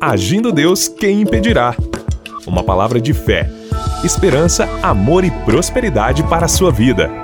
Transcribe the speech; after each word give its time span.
Agindo 0.00 0.50
Deus, 0.50 0.88
quem 0.88 1.20
impedirá? 1.20 1.76
Uma 2.46 2.64
palavra 2.64 2.98
de 2.98 3.12
fé, 3.12 3.50
esperança, 4.02 4.66
amor 4.82 5.24
e 5.24 5.30
prosperidade 5.30 6.22
para 6.22 6.46
a 6.46 6.48
sua 6.48 6.72
vida. 6.72 7.19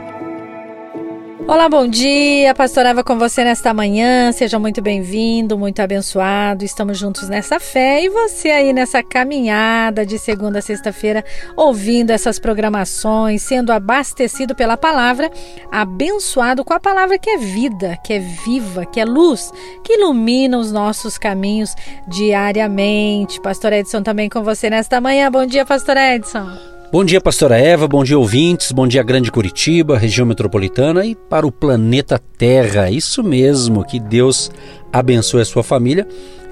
Olá, 1.48 1.68
bom 1.68 1.86
dia. 1.86 2.52
Pastor 2.56 2.86
Eva 2.86 3.04
com 3.04 3.16
você 3.20 3.44
nesta 3.44 3.72
manhã. 3.72 4.32
Seja 4.32 4.58
muito 4.58 4.82
bem-vindo, 4.82 5.56
muito 5.56 5.80
abençoado. 5.80 6.64
Estamos 6.64 6.98
juntos 6.98 7.28
nessa 7.28 7.60
fé 7.60 8.02
e 8.02 8.08
você 8.08 8.50
aí 8.50 8.72
nessa 8.72 9.00
caminhada 9.00 10.04
de 10.04 10.18
segunda 10.18 10.58
a 10.58 10.62
sexta-feira, 10.62 11.24
ouvindo 11.56 12.10
essas 12.10 12.40
programações, 12.40 13.42
sendo 13.42 13.70
abastecido 13.70 14.56
pela 14.56 14.76
palavra, 14.76 15.30
abençoado 15.70 16.64
com 16.64 16.74
a 16.74 16.80
palavra 16.80 17.16
que 17.16 17.30
é 17.30 17.38
vida, 17.38 17.96
que 18.02 18.14
é 18.14 18.18
viva, 18.18 18.84
que 18.84 18.98
é 18.98 19.04
luz, 19.04 19.52
que 19.84 19.92
ilumina 19.92 20.58
os 20.58 20.72
nossos 20.72 21.16
caminhos 21.16 21.76
diariamente. 22.08 23.40
Pastor 23.40 23.72
Edson 23.72 24.02
também 24.02 24.28
com 24.28 24.42
você 24.42 24.68
nesta 24.68 25.00
manhã. 25.00 25.30
Bom 25.30 25.46
dia, 25.46 25.64
Pastor 25.64 25.96
Edson. 25.96 26.75
Bom 26.92 27.04
dia, 27.04 27.20
pastora 27.20 27.58
Eva, 27.58 27.88
bom 27.88 28.04
dia, 28.04 28.16
ouvintes, 28.16 28.70
bom 28.70 28.86
dia, 28.86 29.02
Grande 29.02 29.32
Curitiba, 29.32 29.98
região 29.98 30.24
metropolitana 30.24 31.04
e 31.04 31.16
para 31.16 31.44
o 31.44 31.50
planeta 31.50 32.16
Terra. 32.38 32.88
Isso 32.88 33.24
mesmo, 33.24 33.84
que 33.84 33.98
Deus 33.98 34.52
abençoe 34.92 35.42
a 35.42 35.44
sua 35.44 35.64
família. 35.64 36.06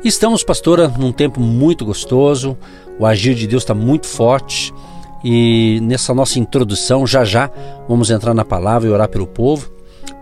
Estamos, 0.05 0.43
pastora, 0.43 0.89
num 0.89 1.13
tempo 1.13 1.39
muito 1.39 1.85
gostoso, 1.85 2.59
o 2.99 3.07
agir 3.07 3.37
de 3.37 3.47
Deus 3.47 3.63
está 3.63 3.75
muito 3.75 4.09
forte 4.09 4.75
e 5.25 5.79
nessa 5.81 6.13
nossa 6.13 6.41
introdução, 6.41 7.07
já 7.07 7.25
já, 7.25 7.49
vamos 7.89 8.11
entrar 8.11 8.35
na 8.35 8.45
palavra 8.45 8.89
e 8.89 8.93
orar 8.93 9.09
pelo 9.09 9.29
povo. 9.29 9.74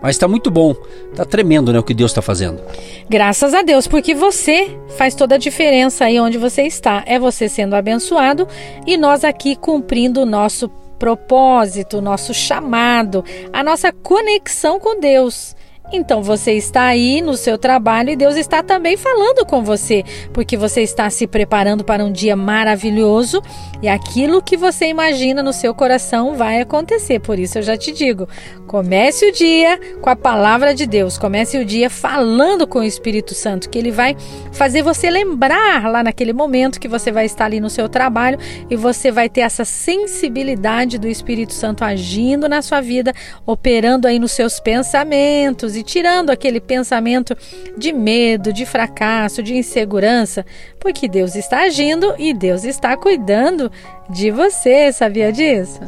Mas 0.03 0.17
está 0.17 0.27
muito 0.27 0.51
bom, 0.51 0.75
está 1.09 1.23
tremendo 1.23 1.71
né, 1.71 1.79
o 1.79 1.83
que 1.83 1.93
Deus 1.93 2.11
está 2.11 2.21
fazendo. 2.21 2.61
Graças 3.09 3.53
a 3.53 3.61
Deus, 3.61 3.87
porque 3.87 4.13
você 4.13 4.77
faz 4.97 5.15
toda 5.15 5.35
a 5.35 5.37
diferença 5.37 6.03
aí 6.03 6.19
onde 6.19 6.37
você 6.37 6.63
está. 6.63 7.03
É 7.05 7.17
você 7.17 7.47
sendo 7.47 7.73
abençoado 7.73 8.45
e 8.85 8.97
nós 8.97 9.23
aqui 9.23 9.55
cumprindo 9.55 10.23
o 10.23 10.25
nosso 10.25 10.67
propósito, 10.99 12.01
nosso 12.01 12.33
chamado, 12.33 13.23
a 13.53 13.63
nossa 13.63 13.93
conexão 13.93 14.77
com 14.77 14.99
Deus. 14.99 15.55
Então 15.91 16.23
você 16.23 16.53
está 16.53 16.85
aí 16.85 17.21
no 17.21 17.37
seu 17.37 17.57
trabalho 17.57 18.09
e 18.09 18.15
Deus 18.15 18.35
está 18.35 18.63
também 18.63 18.97
falando 18.97 19.45
com 19.45 19.63
você, 19.63 20.03
porque 20.33 20.57
você 20.57 20.81
está 20.81 21.07
se 21.09 21.27
preparando 21.27 21.83
para 21.83 22.03
um 22.03 22.11
dia 22.11 22.35
maravilhoso 22.35 23.41
e 23.81 23.87
aquilo 23.87 24.41
que 24.41 24.57
você 24.57 24.87
imagina 24.87 25.43
no 25.43 25.53
seu 25.53 25.73
coração 25.73 26.35
vai 26.35 26.61
acontecer. 26.61 27.19
Por 27.19 27.37
isso 27.37 27.59
eu 27.59 27.61
já 27.61 27.77
te 27.77 27.91
digo: 27.91 28.27
comece 28.65 29.27
o 29.27 29.31
dia 29.31 29.79
com 30.01 30.09
a 30.09 30.15
palavra 30.15 30.73
de 30.73 30.87
Deus, 30.87 31.17
comece 31.17 31.57
o 31.57 31.65
dia 31.65 31.89
falando 31.89 32.65
com 32.65 32.79
o 32.79 32.83
Espírito 32.83 33.35
Santo, 33.35 33.69
que 33.69 33.77
ele 33.77 33.91
vai 33.91 34.15
fazer 34.51 34.81
você 34.81 35.09
lembrar 35.11 35.87
lá 35.89 36.01
naquele 36.01 36.33
momento 36.33 36.79
que 36.79 36.87
você 36.87 37.11
vai 37.11 37.25
estar 37.25 37.45
ali 37.45 37.59
no 37.59 37.69
seu 37.69 37.87
trabalho 37.87 38.39
e 38.67 38.75
você 38.75 39.11
vai 39.11 39.29
ter 39.29 39.41
essa 39.41 39.65
sensibilidade 39.65 40.97
do 40.97 41.07
Espírito 41.07 41.53
Santo 41.53 41.83
agindo 41.83 42.49
na 42.49 42.61
sua 42.61 42.81
vida, 42.81 43.13
operando 43.45 44.07
aí 44.07 44.17
nos 44.17 44.31
seus 44.31 44.59
pensamentos 44.59 45.72
e 45.75 45.83
tirando 45.83 46.29
aquele 46.29 46.59
pensamento 46.59 47.35
de 47.77 47.91
medo, 47.91 48.53
de 48.53 48.65
fracasso, 48.65 49.41
de 49.41 49.55
insegurança, 49.55 50.45
porque 50.79 51.07
Deus 51.07 51.35
está 51.35 51.61
agindo 51.61 52.13
e 52.17 52.33
Deus 52.33 52.63
está 52.63 52.95
cuidando 52.97 53.71
de 54.09 54.31
você, 54.31 54.91
sabia 54.91 55.31
disso? 55.31 55.79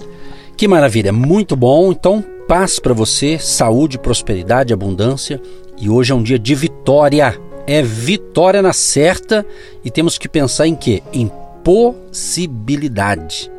Que 0.57 0.67
maravilha, 0.67 1.11
muito 1.11 1.55
bom. 1.55 1.91
Então, 1.91 2.23
paz 2.47 2.79
para 2.79 2.93
você, 2.93 3.37
saúde, 3.37 3.99
prosperidade, 3.99 4.73
abundância. 4.73 5.41
E 5.77 5.89
hoje 5.89 6.11
é 6.11 6.15
um 6.15 6.23
dia 6.23 6.39
de 6.39 6.55
vitória. 6.55 7.37
É 7.67 7.81
vitória 7.81 8.61
na 8.61 8.73
certa 8.73 9.45
e 9.83 9.89
temos 9.89 10.17
que 10.17 10.29
pensar 10.29 10.67
em 10.67 10.75
quê? 10.75 11.01
Em 11.11 11.31
possibilidade. 11.63 13.51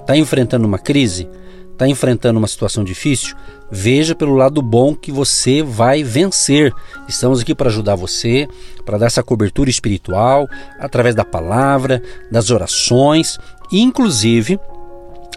Está 0.00 0.12
né? 0.12 0.18
enfrentando 0.18 0.66
uma 0.66 0.78
crise? 0.78 1.28
Está 1.72 1.88
enfrentando 1.88 2.38
uma 2.38 2.46
situação 2.46 2.84
difícil? 2.84 3.34
Veja 3.70 4.14
pelo 4.14 4.34
lado 4.34 4.60
bom 4.62 4.94
que 4.94 5.10
você 5.10 5.62
vai 5.62 6.02
vencer. 6.02 6.72
Estamos 7.08 7.40
aqui 7.40 7.54
para 7.54 7.68
ajudar 7.68 7.94
você, 7.94 8.46
para 8.84 8.98
dar 8.98 9.06
essa 9.06 9.22
cobertura 9.22 9.70
espiritual 9.70 10.46
através 10.78 11.14
da 11.14 11.24
palavra, 11.24 12.02
das 12.30 12.50
orações, 12.50 13.38
inclusive 13.72 14.58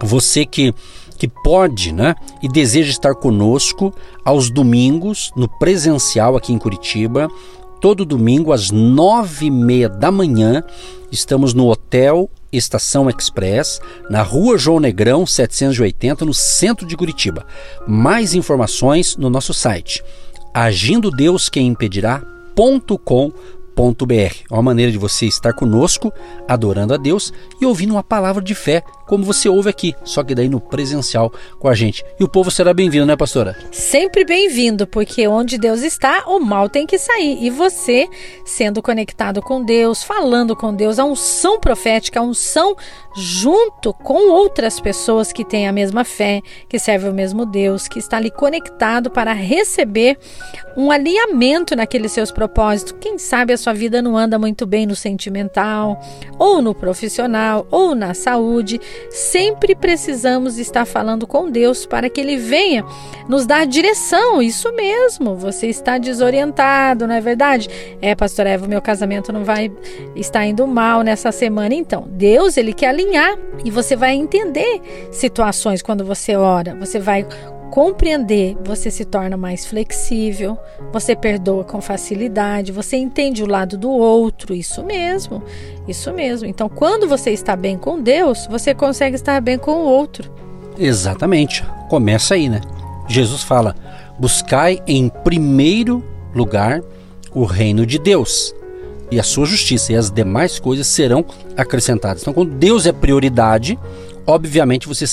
você 0.02 0.46
que 0.46 0.74
que 1.18 1.28
pode, 1.28 1.92
né, 1.92 2.14
e 2.44 2.48
deseja 2.48 2.92
estar 2.92 3.16
conosco 3.16 3.92
aos 4.24 4.50
domingos 4.52 5.32
no 5.36 5.48
presencial 5.48 6.38
aqui 6.38 6.54
em 6.54 6.60
Curitiba. 6.60 7.28
Todo 7.82 8.06
domingo 8.06 8.54
às 8.54 8.70
nove 8.70 9.48
e 9.48 9.52
meia 9.52 9.90
da 9.90 10.12
manhã 10.12 10.64
estamos 11.12 11.54
no 11.54 11.68
Hotel 11.68 12.30
Estação 12.52 13.10
Express, 13.10 13.80
na 14.10 14.22
Rua 14.22 14.58
João 14.58 14.80
Negrão, 14.80 15.26
780, 15.26 16.26
no 16.26 16.34
centro 16.34 16.86
de 16.86 16.96
Curitiba. 16.96 17.46
Mais 17.88 18.34
informações 18.34 19.16
no 19.18 19.30
nosso 19.30 19.54
site 19.54 20.04
agindo 20.58 21.12
Deus 21.12 21.50
quem 21.50 21.68
impedirá.com.br. 21.68 22.96
Uma 24.50 24.64
maneira 24.64 24.92
de 24.92 24.98
você 24.98 25.28
estar 25.28 25.54
conosco, 25.54 26.12
adorando 26.48 26.96
a 26.96 26.98
Deus 26.98 27.32
e 27.62 27.66
ouvindo 27.66 27.92
uma 27.92 28.04
palavra 28.04 28.42
de 28.42 28.56
fé 28.56 28.84
como 29.08 29.24
você 29.24 29.50
ouve 29.50 29.70
aqui, 29.70 29.96
só 30.04 30.24
que 30.24 30.36
daí 30.36 30.50
no 30.50 30.60
presencial 30.60 31.32
com 31.58 31.68
a 31.68 31.74
gente. 31.74 32.04
E 32.20 32.24
o 32.24 32.28
povo 32.28 32.52
será 32.52 32.74
bem-vindo, 32.74 33.06
né, 33.06 33.16
pastora? 33.16 33.58
Sempre 33.72 34.26
bem-vindo, 34.26 34.86
porque 34.86 35.28
onde 35.28 35.58
Deus 35.58 35.82
está, 35.82 36.26
o 36.28 36.40
mal 36.40 36.70
tem 36.70 36.86
que 36.86 36.98
sair. 36.98 37.44
E 37.44 37.50
você, 37.50 38.08
sendo 38.46 38.82
conectado 38.82 39.42
com 39.42 39.64
Deus, 39.64 40.04
falando 40.04 40.56
com 40.56 40.74
Deus, 40.74 41.00
a 41.00 41.06
unção 41.06 41.60
profética, 41.60 42.20
a 42.20 42.24
unção 42.24 42.76
junto 43.16 43.94
com 43.94 44.30
outras 44.30 44.80
pessoas 44.80 45.32
que 45.32 45.44
têm 45.44 45.68
a 45.68 45.72
mesma 45.72 46.04
fé, 46.04 46.42
que 46.70 46.78
servem 46.78 47.10
o 47.10 47.14
mesmo 47.14 47.46
Deus, 47.46 47.88
que 47.88 48.00
está 48.00 48.18
ali 48.18 48.30
conectado 48.30 49.10
para 49.10 49.34
receber 49.34 50.20
um 50.76 50.92
alinhamento 50.92 51.76
naqueles 51.76 52.12
seus 52.12 52.32
propósitos. 52.32 52.94
Quem 53.00 53.18
sabe 53.18 53.54
a 53.54 53.58
sua 53.58 53.74
vida 53.74 54.02
não 54.02 54.16
anda 54.16 54.38
muito 54.38 54.66
bem 54.68 54.86
no 54.86 54.96
sentimental, 54.96 56.00
ou 56.38 56.62
no 56.62 56.76
profissional, 56.76 57.66
ou 57.72 57.96
na 57.96 58.14
saúde 58.14 58.80
sempre 59.10 59.76
precisamos 59.76 60.58
estar 60.58 60.86
falando 60.86 61.26
com 61.26 61.50
Deus 61.50 61.86
para 61.86 62.10
que 62.10 62.20
Ele 62.20 62.38
venha 62.38 62.86
nos 63.28 63.46
dar 63.46 63.66
direção. 63.66 64.42
Isso 64.42 64.72
mesmo, 64.74 65.36
você 65.36 65.68
está 65.68 65.98
desorientado, 65.98 67.08
não 67.08 67.16
é 67.16 67.22
verdade? 67.22 67.70
É, 68.02 68.16
pastor 68.16 68.48
Eva, 68.48 68.68
meu 68.68 68.82
casamento 68.82 69.32
não 69.32 69.44
vai 69.44 69.72
estar 70.16 70.46
indo 70.46 70.66
mal 70.68 71.02
nessa 71.02 71.32
semana. 71.32 71.74
Então, 71.74 72.06
Deus, 72.08 72.58
Ele 72.58 72.74
quer 72.74 72.90
alinhar 72.90 73.38
e 73.64 73.72
você 73.72 73.96
vai 73.96 74.14
entender 74.14 74.82
situações 75.12 75.82
quando 75.82 76.06
você 76.06 76.36
ora. 76.36 76.76
Você 76.76 77.00
vai 77.00 77.26
compreender, 77.72 78.58
você 78.64 78.90
se 78.90 79.06
torna 79.06 79.38
mais 79.38 79.66
flexível, 79.66 80.58
você 80.92 81.16
perdoa 81.16 81.64
com 81.64 81.82
facilidade, 81.82 82.72
você 82.72 82.98
entende 82.98 83.44
o 83.44 83.48
lado 83.48 83.78
do 83.78 83.90
outro, 83.90 84.54
isso 84.54 84.84
mesmo, 84.84 85.44
isso 85.88 86.12
mesmo. 86.14 86.48
Então, 86.48 86.70
quando 86.70 87.08
você 87.08 87.32
está 87.32 87.56
bem 87.56 87.78
com 87.78 88.02
Deus, 88.02 88.48
você 88.50 88.74
consegue 88.74 89.16
estar 89.16 89.40
bem 89.42 89.58
com 89.58 89.72
o 89.72 89.86
outro. 89.86 90.32
Exatamente. 90.78 91.64
Começa 91.90 92.36
aí, 92.36 92.50
né? 92.50 92.62
Jesus 93.08 93.44
fala: 93.44 93.76
buscai 94.18 94.80
em 94.86 95.10
primeiro 95.10 96.04
lugar 96.34 96.82
o 97.34 97.46
reino 97.46 97.86
de 97.86 98.00
Deus 98.00 98.54
e 99.10 99.20
a 99.20 99.24
sua 99.24 99.46
justiça, 99.46 99.94
e 99.94 99.96
as 99.96 100.12
demais 100.12 100.60
coisas 100.60 100.86
serão 100.88 101.26
acrescentadas. 101.56 102.22
Então, 102.22 102.34
quando 102.34 102.54
Deus 102.54 102.86
é 102.86 102.92
prioridade, 102.92 103.80
obviamente 104.28 104.88
você 104.88 105.06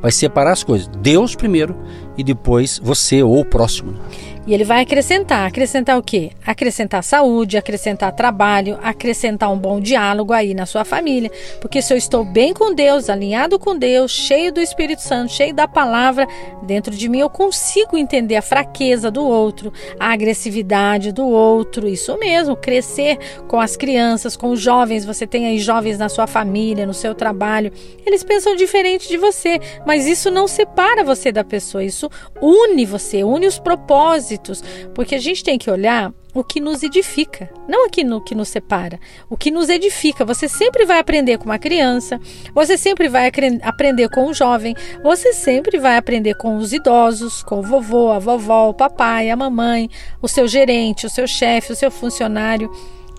vai 0.00 0.10
separar 0.10 0.52
as 0.52 0.64
coisas. 0.64 0.88
Deus 0.88 1.36
primeiro 1.36 1.76
e 2.16 2.24
depois 2.24 2.78
você 2.82 3.22
ou 3.22 3.40
o 3.40 3.44
próximo. 3.44 3.92
Né? 3.92 3.98
E 4.44 4.52
ele 4.52 4.64
vai 4.64 4.82
acrescentar. 4.82 5.46
Acrescentar 5.46 5.96
o 5.96 6.02
quê? 6.02 6.32
Acrescentar 6.44 7.04
saúde, 7.04 7.56
acrescentar 7.56 8.12
trabalho, 8.12 8.76
acrescentar 8.82 9.52
um 9.52 9.58
bom 9.58 9.80
diálogo 9.80 10.32
aí 10.32 10.52
na 10.52 10.66
sua 10.66 10.84
família. 10.84 11.30
Porque 11.60 11.80
se 11.80 11.94
eu 11.94 11.96
estou 11.96 12.24
bem 12.24 12.52
com 12.52 12.74
Deus, 12.74 13.08
alinhado 13.08 13.56
com 13.56 13.76
Deus, 13.76 14.10
cheio 14.10 14.52
do 14.52 14.60
Espírito 14.60 15.02
Santo, 15.02 15.32
cheio 15.32 15.54
da 15.54 15.68
palavra 15.68 16.26
dentro 16.62 16.92
de 16.92 17.08
mim, 17.08 17.20
eu 17.20 17.30
consigo 17.30 17.96
entender 17.96 18.34
a 18.34 18.42
fraqueza 18.42 19.12
do 19.12 19.22
outro, 19.22 19.72
a 19.98 20.12
agressividade 20.12 21.12
do 21.12 21.24
outro. 21.24 21.86
Isso 21.88 22.18
mesmo, 22.18 22.56
crescer 22.56 23.18
com 23.46 23.60
as 23.60 23.76
crianças, 23.76 24.36
com 24.36 24.50
os 24.50 24.60
jovens. 24.60 25.04
Você 25.04 25.24
tem 25.24 25.46
aí 25.46 25.58
jovens 25.58 25.98
na 25.98 26.08
sua 26.08 26.26
família, 26.26 26.84
no 26.84 26.94
seu 26.94 27.14
trabalho. 27.14 27.72
Eles 28.04 28.24
pensam 28.24 28.56
diferente 28.56 29.08
de 29.08 29.16
você, 29.16 29.60
mas 29.86 30.04
isso 30.04 30.32
não 30.32 30.48
separa 30.48 31.04
você 31.04 31.30
da 31.30 31.44
pessoa. 31.44 31.84
Isso 31.84 32.01
une 32.40 32.84
você, 32.86 33.24
une 33.24 33.46
os 33.46 33.58
propósitos 33.58 34.62
porque 34.94 35.14
a 35.14 35.20
gente 35.20 35.44
tem 35.44 35.58
que 35.58 35.70
olhar 35.70 36.12
o 36.34 36.42
que 36.42 36.60
nos 36.60 36.82
edifica, 36.82 37.50
não 37.68 37.86
aquilo 37.86 38.20
que 38.20 38.34
nos 38.34 38.48
separa. 38.48 38.98
O 39.28 39.36
que 39.36 39.50
nos 39.50 39.68
edifica. 39.68 40.24
Você 40.24 40.48
sempre 40.48 40.86
vai 40.86 40.98
aprender 40.98 41.36
com 41.36 41.44
uma 41.44 41.58
criança, 41.58 42.18
você 42.54 42.78
sempre 42.78 43.08
vai 43.08 43.30
aprender 43.62 44.08
com 44.08 44.26
o 44.26 44.34
jovem, 44.34 44.74
você 45.02 45.32
sempre 45.32 45.78
vai 45.78 45.96
aprender 45.96 46.34
com 46.34 46.56
os 46.56 46.72
idosos, 46.72 47.42
com 47.42 47.58
o 47.58 47.62
vovô, 47.62 48.10
a 48.10 48.18
vovó, 48.18 48.70
o 48.70 48.74
papai, 48.74 49.30
a 49.30 49.36
mamãe, 49.36 49.90
o 50.22 50.28
seu 50.28 50.48
gerente, 50.48 51.06
o 51.06 51.10
seu 51.10 51.26
chefe, 51.26 51.72
o 51.72 51.76
seu 51.76 51.90
funcionário. 51.90 52.70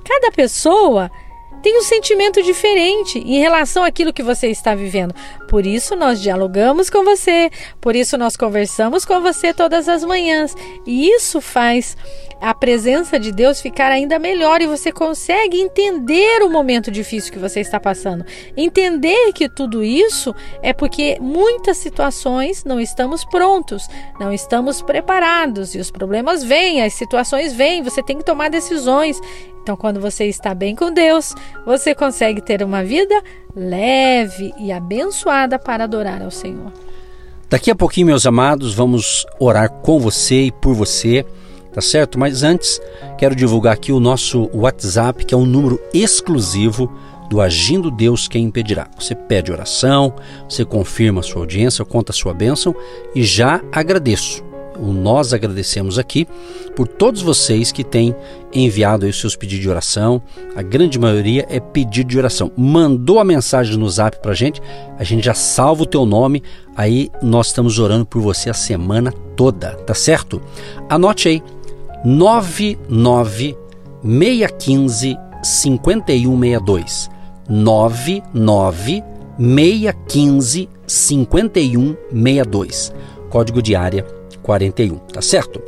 Cada 0.03 0.31
pessoa 0.31 1.12
tem 1.63 1.80
um 1.80 1.81
sentimento 1.81 2.44
diferente 2.44 3.19
em 3.19 3.39
relação 3.39 3.86
àquilo 3.86 4.13
que 4.13 4.21
você 4.21 4.48
está 4.50 4.75
vivendo. 4.75 5.15
Por 5.48 5.65
isso 5.65 5.95
nós 5.95 6.21
dialogamos 6.21 6.89
com 6.89 7.04
você, 7.06 7.50
por 7.80 7.95
isso 7.95 8.18
nós 8.18 8.36
conversamos 8.36 9.06
com 9.06 9.21
você 9.21 9.54
todas 9.54 9.88
as 9.88 10.04
manhãs. 10.04 10.54
E 10.86 11.10
isso 11.10 11.39
faz 11.39 11.95
a 12.44 12.54
presença 12.54 13.18
de 13.18 13.31
Deus 13.31 13.62
ficar 13.62 13.89
ainda 13.89 14.19
melhor 14.19 14.62
e 14.62 14.68
você 14.68 14.92
consegue 14.92 15.62
entender 15.62 16.44
o 16.44 16.50
momento 16.50 16.92
difícil 16.92 17.31
que 17.31 17.39
você 17.39 17.62
está 17.62 17.80
passando. 17.80 18.25
Entender 18.57 19.31
que 19.31 19.48
tudo 19.48 19.81
isso 19.81 20.36
é 20.62 20.74
porque 20.74 21.18
muitas 21.21 21.77
situações 21.77 22.66
não 22.66 22.81
estamos 22.81 23.24
prontos, 23.24 23.88
não 24.19 24.33
estamos 24.33 24.81
preparados 24.81 25.74
e 25.74 25.80
os 25.80 25.89
problemas 25.89 26.44
vêm, 26.44 26.83
as 26.83 26.94
situações 26.94 27.54
vêm, 27.54 27.81
você 27.81 28.04
tem 28.04 28.18
que 28.18 28.25
tomar 28.25 28.50
decisões. 28.50 29.21
Então, 29.63 29.77
quando 29.77 30.00
você 30.00 30.25
está 30.25 30.54
bem 30.54 30.75
com 30.75 30.92
Deus, 30.92 31.33
você 31.65 31.95
consegue 31.95 32.42
ter 32.42 32.62
uma 32.62 32.83
vida 32.83 33.15
leve 33.56 34.54
e 34.60 34.71
abençoada 34.74 35.57
para 35.57 35.86
adorar 35.86 36.21
ao 36.21 36.30
Senhor. 36.30 36.71
Daqui 37.50 37.71
a 37.71 37.75
pouquinho, 37.75 38.07
meus 38.07 38.25
amados, 38.25 38.74
vamos 38.74 39.25
orar 39.39 39.69
com 39.69 40.00
você 40.00 40.44
e 40.44 40.51
por 40.51 40.74
você 40.74 41.25
tá 41.74 41.81
certo? 41.81 42.19
Mas 42.19 42.44
antes, 42.44 42.80
quero 43.18 43.36
divulgar 43.36 43.74
aqui 43.74 43.92
o 43.92 44.00
nosso 44.00 44.48
WhatsApp, 44.54 45.25
que 45.25 45.33
é 45.33 45.38
um 45.38 45.45
número 45.45 45.81
exclusivo 45.92 46.92
do 47.30 47.42
Agindo 47.42 47.89
Deus 47.89 48.27
Quem 48.27 48.45
Impedirá. 48.45 48.88
Você 48.98 49.16
pede 49.16 49.51
oração, 49.51 50.13
você 50.48 50.63
confirma 50.63 51.21
a 51.21 51.24
sua 51.24 51.42
audiência, 51.42 51.83
conta 51.83 52.12
a 52.12 52.16
sua 52.16 52.31
bênção 52.31 52.75
e 53.16 53.24
já 53.24 53.59
agradeço. 53.71 54.52
Nós 54.79 55.33
agradecemos 55.33 55.99
aqui 55.99 56.27
por 56.75 56.87
todos 56.87 57.21
vocês 57.21 57.71
que 57.71 57.83
têm 57.83 58.15
enviado 58.53 59.05
os 59.05 59.19
seus 59.19 59.35
pedidos 59.35 59.63
de 59.63 59.69
oração. 59.69 60.21
A 60.55 60.61
grande 60.61 60.99
maioria 60.99 61.45
é 61.49 61.59
pedido 61.59 62.09
de 62.09 62.17
oração. 62.17 62.51
Mandou 62.57 63.19
a 63.19 63.23
mensagem 63.23 63.77
no 63.77 63.89
zap 63.89 64.21
para 64.21 64.31
a 64.31 64.35
gente, 64.35 64.61
a 64.97 65.03
gente 65.03 65.25
já 65.25 65.33
salva 65.33 65.83
o 65.83 65.87
teu 65.87 66.05
nome. 66.05 66.43
Aí 66.75 67.09
nós 67.21 67.47
estamos 67.47 67.79
orando 67.79 68.05
por 68.05 68.21
você 68.21 68.49
a 68.49 68.53
semana 68.53 69.11
toda, 69.35 69.75
tá 69.77 69.93
certo? 69.93 70.41
Anote 70.89 71.27
aí 71.27 71.43
99 72.03 73.57
615 74.03 75.17
5162. 75.43 77.09
99 77.49 79.03
615 79.37 80.69
5162. 80.87 82.93
Código 83.29 83.61
de 83.61 83.75
área 83.75 84.22
41, 84.44 84.98
tá 84.98 85.22
certo? 85.22 85.62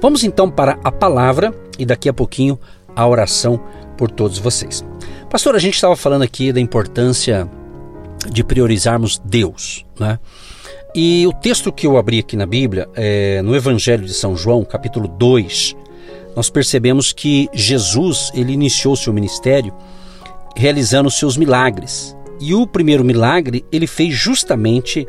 Vamos 0.00 0.24
então 0.24 0.50
para 0.50 0.78
a 0.82 0.90
palavra 0.90 1.52
e 1.78 1.84
daqui 1.84 2.08
a 2.08 2.12
pouquinho 2.12 2.58
a 2.96 3.06
oração 3.06 3.60
por 3.98 4.10
todos 4.10 4.38
vocês. 4.38 4.84
Pastor, 5.28 5.54
a 5.54 5.58
gente 5.58 5.74
estava 5.74 5.94
falando 5.96 6.22
aqui 6.22 6.52
da 6.52 6.60
importância 6.60 7.48
de 8.30 8.42
priorizarmos 8.42 9.20
Deus, 9.24 9.84
né? 9.98 10.18
E 10.94 11.24
o 11.26 11.32
texto 11.32 11.72
que 11.72 11.86
eu 11.86 11.96
abri 11.96 12.18
aqui 12.18 12.36
na 12.36 12.46
Bíblia, 12.46 12.88
é, 12.96 13.40
no 13.42 13.54
Evangelho 13.54 14.04
de 14.04 14.12
São 14.12 14.36
João, 14.36 14.64
capítulo 14.64 15.06
2, 15.06 15.76
nós 16.34 16.50
percebemos 16.50 17.12
que 17.12 17.48
Jesus 17.52 18.32
ele 18.34 18.52
iniciou 18.52 18.96
seu 18.96 19.12
ministério 19.12 19.72
realizando 20.56 21.10
seus 21.10 21.36
milagres. 21.36 22.16
E 22.40 22.54
o 22.54 22.66
primeiro 22.66 23.04
milagre 23.04 23.64
ele 23.70 23.86
fez 23.86 24.14
justamente 24.14 25.06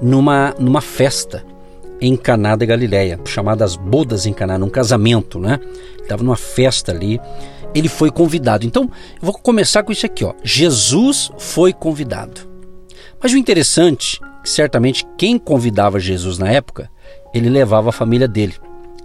numa, 0.00 0.54
numa 0.58 0.80
festa 0.80 1.44
em 2.02 2.16
Caná 2.16 2.56
da 2.56 2.66
Galileia, 2.66 3.20
chamada 3.24 3.64
as 3.64 3.76
bodas 3.76 4.26
em 4.26 4.32
Caná, 4.32 4.58
num 4.58 4.68
casamento, 4.68 5.38
né? 5.38 5.60
Estava 6.02 6.22
numa 6.22 6.36
festa 6.36 6.90
ali, 6.90 7.20
ele 7.72 7.88
foi 7.88 8.10
convidado. 8.10 8.66
Então, 8.66 8.82
eu 8.82 9.22
vou 9.22 9.32
começar 9.34 9.84
com 9.84 9.92
isso 9.92 10.04
aqui, 10.04 10.24
ó. 10.24 10.34
Jesus 10.42 11.30
foi 11.38 11.72
convidado. 11.72 12.40
Mas 13.22 13.32
o 13.32 13.38
interessante 13.38 14.20
certamente 14.44 15.06
quem 15.16 15.38
convidava 15.38 16.00
Jesus 16.00 16.38
na 16.38 16.50
época, 16.50 16.90
ele 17.32 17.48
levava 17.48 17.90
a 17.90 17.92
família 17.92 18.26
dele. 18.26 18.56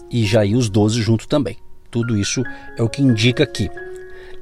E 0.10 0.26
já 0.26 0.44
ia 0.44 0.58
os 0.58 0.70
doze 0.70 1.00
junto 1.00 1.28
também. 1.28 1.58
Tudo 1.92 2.18
isso 2.18 2.42
é 2.78 2.82
o 2.82 2.90
que 2.90 3.04
indica 3.04 3.44
aqui. 3.44 3.70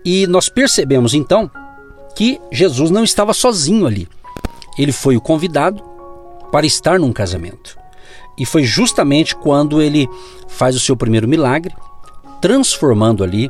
E 0.05 0.25
nós 0.27 0.47
percebemos 0.47 1.13
então 1.13 1.51
que 2.15 2.39
Jesus 2.51 2.89
não 2.89 3.03
estava 3.03 3.33
sozinho 3.33 3.85
ali. 3.85 4.07
Ele 4.77 4.93
foi 4.93 5.17
o 5.17 5.21
convidado 5.21 5.83
para 6.51 6.65
estar 6.65 6.97
num 6.97 7.11
casamento. 7.11 7.77
E 8.37 8.45
foi 8.45 8.63
justamente 8.63 9.35
quando 9.35 9.81
ele 9.81 10.07
faz 10.47 10.75
o 10.75 10.79
seu 10.79 10.95
primeiro 10.95 11.27
milagre, 11.27 11.73
transformando 12.41 13.23
ali 13.23 13.49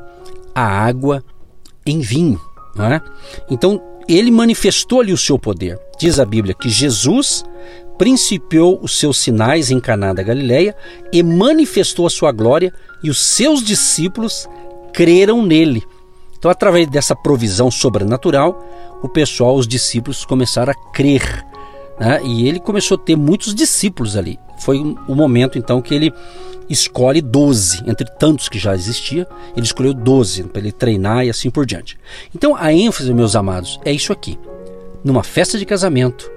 a 0.53 0.63
água 0.63 1.23
em 1.85 1.99
vinho. 1.99 2.39
É? 2.77 3.01
Então 3.49 3.81
ele 4.07 4.29
manifestou 4.31 5.01
ali 5.01 5.11
o 5.11 5.17
seu 5.17 5.39
poder. 5.39 5.79
Diz 5.99 6.19
a 6.19 6.25
Bíblia 6.25 6.53
que 6.53 6.69
Jesus 6.69 7.43
principiou 7.97 8.79
os 8.81 8.99
seus 8.99 9.17
sinais 9.17 9.71
em 9.71 9.79
Caná 9.79 10.13
da 10.13 10.21
Galileia 10.21 10.75
e 11.11 11.23
manifestou 11.23 12.05
a 12.05 12.09
sua 12.09 12.31
glória 12.31 12.73
e 13.03 13.09
os 13.09 13.19
seus 13.19 13.63
discípulos 13.63 14.47
creram 14.93 15.43
nele. 15.45 15.83
Então, 16.37 16.51
através 16.51 16.87
dessa 16.87 17.15
provisão 17.15 17.71
sobrenatural, 17.71 18.63
o 19.01 19.09
pessoal, 19.09 19.55
os 19.55 19.67
discípulos 19.67 20.25
começaram 20.25 20.71
a 20.71 20.91
crer. 20.91 21.43
Né? 21.99 22.21
E 22.23 22.47
ele 22.47 22.59
começou 22.59 22.95
a 22.95 22.99
ter 22.99 23.15
muitos 23.15 23.53
discípulos 23.53 24.15
ali. 24.15 24.39
Foi 24.59 24.79
o 25.07 25.15
momento 25.15 25.57
então 25.57 25.81
que 25.81 25.93
ele 25.93 26.13
escolhe 26.69 27.21
12, 27.21 27.83
entre 27.85 28.07
tantos 28.17 28.49
que 28.49 28.57
já 28.57 28.73
existia, 28.73 29.27
ele 29.55 29.65
escolheu 29.65 29.93
12 29.93 30.43
para 30.45 30.61
ele 30.61 30.71
treinar 30.71 31.25
e 31.25 31.29
assim 31.29 31.49
por 31.49 31.65
diante. 31.65 31.97
Então 32.33 32.55
a 32.55 32.73
ênfase, 32.73 33.13
meus 33.13 33.35
amados, 33.35 33.79
é 33.85 33.91
isso 33.91 34.11
aqui. 34.11 34.37
Numa 35.03 35.23
festa 35.23 35.57
de 35.57 35.65
casamento, 35.65 36.31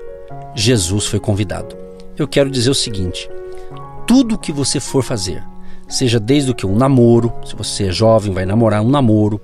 Jesus 0.55 1.07
foi 1.07 1.19
convidado. 1.19 1.77
Eu 2.17 2.29
quero 2.29 2.51
dizer 2.51 2.71
o 2.71 2.75
seguinte: 2.75 3.31
tudo 4.07 4.39
que 4.39 4.53
você 4.53 4.81
for 4.81 5.03
fazer, 5.03 5.43
seja 5.89 6.21
desde 6.21 6.51
o 6.51 6.55
que 6.55 6.67
um 6.67 6.77
namoro, 6.77 7.33
se 7.45 7.57
você 7.57 7.85
é 7.85 7.93
jovem, 7.93 8.33
vai 8.33 8.45
namorar 8.45 8.83
um 8.83 8.91
namoro, 8.91 9.41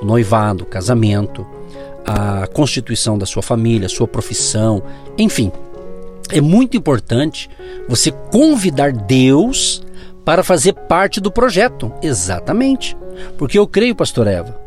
o 0.00 0.04
noivado, 0.04 0.64
o 0.64 0.66
casamento, 0.66 1.46
a 2.06 2.46
constituição 2.48 3.16
da 3.16 3.26
sua 3.26 3.42
família, 3.42 3.88
sua 3.88 4.08
profissão, 4.08 4.82
enfim, 5.16 5.52
é 6.30 6.40
muito 6.40 6.76
importante 6.76 7.48
você 7.88 8.10
convidar 8.10 8.92
Deus 8.92 9.82
para 10.24 10.42
fazer 10.42 10.72
parte 10.72 11.20
do 11.20 11.30
projeto. 11.30 11.92
Exatamente. 12.02 12.96
Porque 13.36 13.58
eu 13.58 13.66
creio, 13.66 13.94
pastor 13.94 14.26
Eva, 14.26 14.58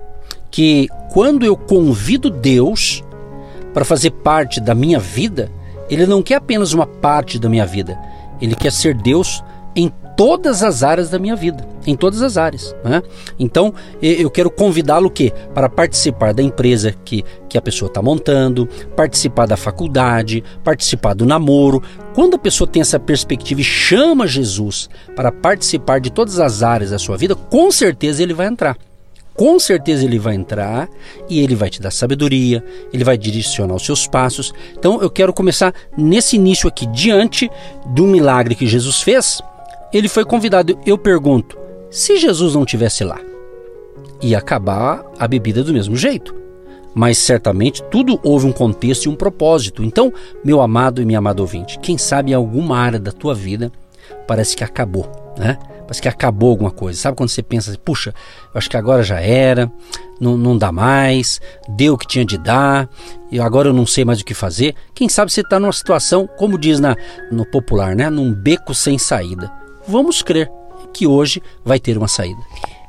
que 0.51 0.87
quando 1.11 1.45
eu 1.45 1.57
convido 1.57 2.29
Deus 2.29 3.03
para 3.73 3.83
fazer 3.83 4.11
parte 4.11 4.59
da 4.59 4.75
minha 4.75 4.99
vida, 4.99 5.51
ele 5.89 6.05
não 6.05 6.21
quer 6.21 6.35
apenas 6.35 6.73
uma 6.73 6.85
parte 6.85 7.37
da 7.39 7.49
minha 7.49 7.65
vida, 7.65 7.97
ele 8.41 8.55
quer 8.55 8.71
ser 8.71 8.95
Deus 8.95 9.43
todas 10.15 10.63
as 10.63 10.83
áreas 10.83 11.09
da 11.09 11.19
minha 11.19 11.35
vida, 11.35 11.67
em 11.85 11.95
todas 11.95 12.21
as 12.21 12.37
áreas. 12.37 12.75
Né? 12.83 13.01
Então 13.37 13.73
eu 14.01 14.29
quero 14.29 14.49
convidá-lo 14.49 15.09
que 15.09 15.31
para 15.53 15.69
participar 15.69 16.33
da 16.33 16.41
empresa 16.41 16.95
que, 17.03 17.23
que 17.49 17.57
a 17.57 17.61
pessoa 17.61 17.87
está 17.87 18.01
montando, 18.01 18.67
participar 18.95 19.45
da 19.45 19.57
faculdade, 19.57 20.43
participar 20.63 21.13
do 21.13 21.25
namoro. 21.25 21.81
Quando 22.13 22.35
a 22.35 22.39
pessoa 22.39 22.67
tem 22.67 22.81
essa 22.81 22.99
perspectiva 22.99 23.61
e 23.61 23.63
chama 23.63 24.27
Jesus 24.27 24.89
para 25.15 25.31
participar 25.31 25.99
de 25.99 26.11
todas 26.11 26.39
as 26.39 26.63
áreas 26.63 26.91
da 26.91 26.99
sua 26.99 27.17
vida, 27.17 27.35
com 27.35 27.71
certeza 27.71 28.23
ele 28.23 28.33
vai 28.33 28.47
entrar 28.47 28.77
com 29.35 29.59
certeza 29.59 30.05
ele 30.05 30.17
vai 30.17 30.33
entrar 30.33 30.87
e 31.29 31.41
ele 31.41 31.55
vai 31.55 31.69
te 31.69 31.81
dar 31.81 31.91
sabedoria, 31.91 32.63
ele 32.93 33.03
vai 33.03 33.17
direcionar 33.17 33.75
os 33.75 33.85
seus 33.85 34.07
passos. 34.07 34.53
Então 34.77 35.01
eu 35.01 35.09
quero 35.09 35.33
começar 35.33 35.73
nesse 35.97 36.37
início 36.37 36.69
aqui, 36.69 36.85
diante 36.87 37.51
do 37.87 38.03
milagre 38.07 38.55
que 38.55 38.65
Jesus 38.65 39.01
fez, 39.01 39.41
ele 39.93 40.07
foi 40.07 40.25
convidado. 40.25 40.77
Eu 40.85 40.97
pergunto: 40.97 41.57
se 41.89 42.17
Jesus 42.17 42.55
não 42.55 42.65
tivesse 42.65 43.03
lá, 43.03 43.19
ia 44.21 44.37
acabar 44.37 45.03
a 45.17 45.27
bebida 45.27 45.63
do 45.63 45.73
mesmo 45.73 45.95
jeito. 45.95 46.35
Mas 46.93 47.17
certamente 47.17 47.83
tudo 47.83 48.19
houve 48.23 48.47
um 48.47 48.53
contexto 48.53 49.05
e 49.05 49.09
um 49.09 49.15
propósito. 49.15 49.83
Então, 49.83 50.13
meu 50.43 50.61
amado 50.61 51.01
e 51.01 51.05
minha 51.05 51.19
amada 51.19 51.41
ouvinte, 51.41 51.77
quem 51.79 51.97
sabe 51.97 52.31
em 52.31 52.33
alguma 52.33 52.77
área 52.77 52.99
da 52.99 53.11
tua 53.11 53.35
vida 53.35 53.71
parece 54.25 54.55
que 54.55 54.63
acabou, 54.63 55.05
né? 55.37 55.57
Parece 55.81 56.01
que 56.01 56.07
acabou 56.07 56.49
alguma 56.49 56.71
coisa. 56.71 56.99
Sabe 56.99 57.17
quando 57.17 57.29
você 57.29 57.43
pensa 57.43 57.69
assim, 57.69 57.79
puxa, 57.83 58.13
eu 58.53 58.57
acho 58.57 58.69
que 58.69 58.77
agora 58.77 59.03
já 59.03 59.19
era, 59.19 59.71
não, 60.19 60.37
não 60.37 60.57
dá 60.57 60.71
mais, 60.71 61.39
deu 61.67 61.93
o 61.93 61.97
que 61.97 62.07
tinha 62.07 62.25
de 62.25 62.37
dar, 62.37 62.89
e 63.29 63.39
agora 63.39 63.67
eu 63.67 63.73
não 63.73 63.85
sei 63.85 64.03
mais 64.03 64.21
o 64.21 64.25
que 64.25 64.33
fazer. 64.33 64.73
Quem 64.95 65.07
sabe 65.09 65.31
você 65.31 65.41
está 65.41 65.59
numa 65.59 65.73
situação, 65.73 66.27
como 66.37 66.57
diz 66.57 66.79
na, 66.79 66.95
no 67.29 67.45
popular, 67.45 67.95
né? 67.95 68.09
Num 68.09 68.33
beco 68.33 68.73
sem 68.73 68.97
saída 68.97 69.51
vamos 69.87 70.21
crer 70.21 70.51
que 70.93 71.05
hoje 71.07 71.41
vai 71.63 71.79
ter 71.79 71.97
uma 71.97 72.07
saída. 72.07 72.41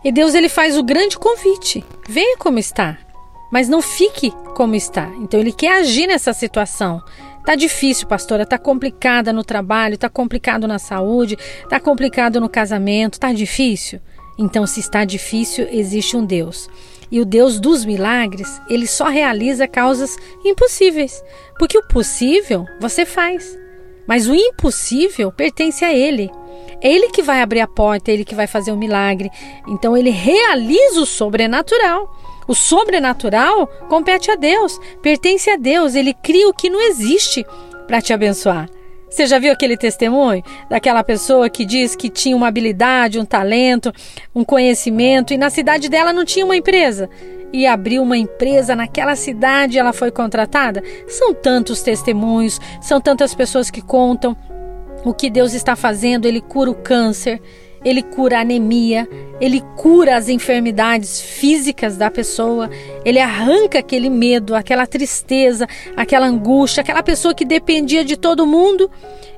E 0.04 0.12
Deus 0.12 0.34
ele 0.34 0.48
faz 0.48 0.76
o 0.76 0.82
grande 0.82 1.18
convite: 1.18 1.84
venha 2.08 2.36
como 2.38 2.58
está, 2.58 2.96
mas 3.50 3.68
não 3.68 3.82
fique 3.82 4.30
como 4.54 4.74
está. 4.74 5.10
Então 5.20 5.40
ele 5.40 5.52
quer 5.52 5.80
agir 5.80 6.06
nessa 6.06 6.32
situação. 6.32 7.02
Tá 7.44 7.54
difícil, 7.54 8.08
pastora, 8.08 8.44
tá 8.44 8.58
complicada 8.58 9.32
no 9.32 9.44
trabalho, 9.44 9.96
tá 9.96 10.08
complicado 10.08 10.66
na 10.66 10.80
saúde, 10.80 11.38
tá 11.68 11.78
complicado 11.78 12.40
no 12.40 12.48
casamento, 12.48 13.20
tá 13.20 13.32
difícil. 13.32 14.00
Então, 14.36 14.66
se 14.66 14.80
está 14.80 15.04
difícil, 15.04 15.66
existe 15.70 16.16
um 16.16 16.24
Deus. 16.24 16.68
E 17.10 17.20
o 17.20 17.24
Deus 17.24 17.60
dos 17.60 17.84
milagres, 17.84 18.60
ele 18.68 18.86
só 18.86 19.06
realiza 19.06 19.68
causas 19.68 20.16
impossíveis, 20.44 21.22
porque 21.56 21.78
o 21.78 21.86
possível 21.86 22.66
você 22.80 23.06
faz, 23.06 23.56
mas 24.06 24.26
o 24.28 24.34
impossível 24.34 25.32
pertence 25.32 25.84
a 25.84 25.92
ele. 25.92 26.30
É 26.80 26.92
ele 26.92 27.08
que 27.08 27.22
vai 27.22 27.40
abrir 27.40 27.60
a 27.60 27.66
porta, 27.66 28.10
é 28.10 28.14
ele 28.14 28.24
que 28.24 28.34
vai 28.34 28.46
fazer 28.46 28.72
o 28.72 28.76
milagre. 28.76 29.30
Então 29.66 29.96
ele 29.96 30.10
realiza 30.10 31.00
o 31.00 31.06
sobrenatural. 31.06 32.14
O 32.46 32.54
sobrenatural 32.54 33.66
compete 33.88 34.30
a 34.30 34.36
Deus, 34.36 34.78
pertence 35.02 35.50
a 35.50 35.56
Deus, 35.56 35.94
ele 35.94 36.14
cria 36.14 36.48
o 36.48 36.54
que 36.54 36.70
não 36.70 36.80
existe 36.80 37.44
para 37.86 38.00
te 38.00 38.12
abençoar. 38.12 38.68
Você 39.08 39.26
já 39.26 39.38
viu 39.38 39.52
aquele 39.52 39.76
testemunho 39.76 40.42
daquela 40.68 41.02
pessoa 41.04 41.48
que 41.48 41.64
diz 41.64 41.94
que 41.94 42.10
tinha 42.10 42.36
uma 42.36 42.48
habilidade, 42.48 43.18
um 43.18 43.24
talento, 43.24 43.92
um 44.34 44.44
conhecimento 44.44 45.32
e 45.32 45.38
na 45.38 45.48
cidade 45.48 45.88
dela 45.88 46.12
não 46.12 46.24
tinha 46.24 46.44
uma 46.44 46.56
empresa? 46.56 47.08
E 47.52 47.66
abriu 47.66 48.02
uma 48.02 48.18
empresa 48.18 48.74
naquela 48.74 49.14
cidade 49.14 49.76
e 49.76 49.78
ela 49.78 49.92
foi 49.92 50.10
contratada? 50.10 50.82
São 51.06 51.32
tantos 51.32 51.82
testemunhos, 51.82 52.60
são 52.80 53.00
tantas 53.00 53.34
pessoas 53.34 53.70
que 53.70 53.80
contam 53.80 54.36
o 55.04 55.14
que 55.14 55.30
Deus 55.30 55.54
está 55.54 55.76
fazendo. 55.76 56.26
Ele 56.26 56.40
cura 56.40 56.70
o 56.70 56.74
câncer, 56.74 57.40
ele 57.86 58.02
cura 58.02 58.38
a 58.38 58.40
anemia, 58.40 59.08
ele 59.40 59.62
cura 59.76 60.16
as 60.16 60.28
enfermidades 60.28 61.20
físicas 61.20 61.96
da 61.96 62.10
pessoa, 62.10 62.68
ele 63.04 63.20
arranca 63.20 63.78
aquele 63.78 64.10
medo, 64.10 64.56
aquela 64.56 64.88
tristeza, 64.88 65.68
aquela 65.96 66.26
angústia, 66.26 66.80
aquela 66.80 67.00
pessoa 67.00 67.32
que 67.32 67.44
dependia 67.44 68.04
de 68.04 68.16
todo 68.16 68.44
mundo 68.44 68.90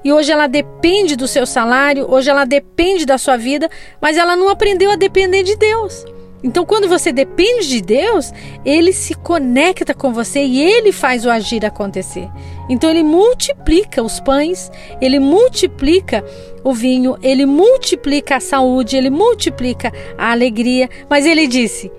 e 0.03 0.11
hoje 0.11 0.33
ela 0.33 0.47
depende 0.47 1.15
do 1.15 1.29
seu 1.29 1.45
salário, 1.45 2.11
hoje 2.11 2.31
ela 2.31 2.47
depende 2.47 3.05
da 3.05 3.19
sua 3.19 3.37
vida, 3.37 3.69
mas 4.01 4.17
ela 4.17 4.35
não 4.35 4.49
aprendeu 4.49 4.91
a 4.91 4.97
depender 4.97 5.43
de 5.43 5.55
Deus. 5.55 6.07
Então, 6.43 6.65
quando 6.65 6.89
você 6.89 7.13
depende 7.13 7.69
de 7.69 7.83
Deus, 7.83 8.33
ele 8.65 8.93
se 8.93 9.13
conecta 9.15 9.93
com 9.93 10.13
você 10.13 10.41
e 10.45 10.63
ele 10.63 10.93
faz 10.93 11.27
o 11.27 11.31
agir 11.31 11.67
acontecer. 11.67 12.29
Então, 12.69 12.91
ele 12.91 13.03
multiplica 13.03 14.03
os 14.03 14.21
pães, 14.21 14.71
ele 15.01 15.19
multiplica 15.19 16.25
o 16.69 16.75
vinho, 16.75 17.17
ele 17.23 17.47
multiplica 17.47 18.37
a 18.37 18.41
saúde, 18.41 18.97
ele 18.97 19.11
multiplica 19.11 19.93
a 20.17 20.31
alegria. 20.31 20.89
Mas 21.09 21.27
ele 21.27 21.47
disse: 21.47 21.91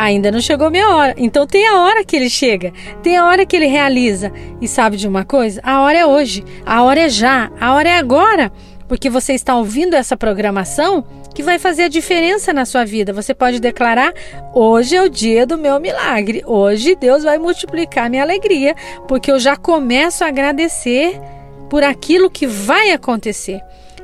ainda 0.00 0.30
não 0.30 0.40
chegou 0.40 0.70
minha 0.70 0.88
hora. 0.88 1.14
Então, 1.16 1.46
tem 1.46 1.66
a 1.66 1.82
hora 1.82 2.04
que 2.04 2.16
ele 2.16 2.30
chega, 2.30 2.72
tem 3.02 3.16
a 3.16 3.26
hora 3.26 3.44
que 3.44 3.54
ele 3.54 3.66
realiza. 3.66 4.32
E 4.60 4.66
sabe 4.66 4.96
de 4.96 5.06
uma 5.06 5.24
coisa? 5.24 5.60
A 5.62 5.82
hora 5.82 5.98
é 5.98 6.06
hoje, 6.06 6.42
a 6.64 6.82
hora 6.82 7.00
é 7.00 7.08
já, 7.08 7.50
a 7.60 7.74
hora 7.74 7.88
é 7.90 7.96
agora. 7.96 8.50
Porque 8.88 9.08
você 9.08 9.34
está 9.34 9.56
ouvindo 9.56 9.94
essa 9.94 10.16
programação 10.16 11.04
que 11.32 11.44
vai 11.44 11.60
fazer 11.60 11.84
a 11.84 11.88
diferença 11.88 12.52
na 12.52 12.64
sua 12.64 12.84
vida. 12.84 13.12
Você 13.12 13.32
pode 13.32 13.60
declarar: 13.60 14.12
hoje 14.52 14.96
é 14.96 15.02
o 15.02 15.08
dia 15.08 15.46
do 15.46 15.56
meu 15.56 15.78
milagre. 15.78 16.42
Hoje 16.44 16.96
Deus 16.96 17.22
vai 17.22 17.38
multiplicar 17.38 18.10
minha 18.10 18.22
alegria, 18.22 18.74
porque 19.06 19.30
eu 19.30 19.38
já 19.38 19.56
começo 19.56 20.24
a 20.24 20.28
agradecer 20.28 21.20
por 21.68 21.84
aquilo 21.84 22.28
que 22.28 22.46
vai 22.46 22.90
acontecer. 22.90 23.60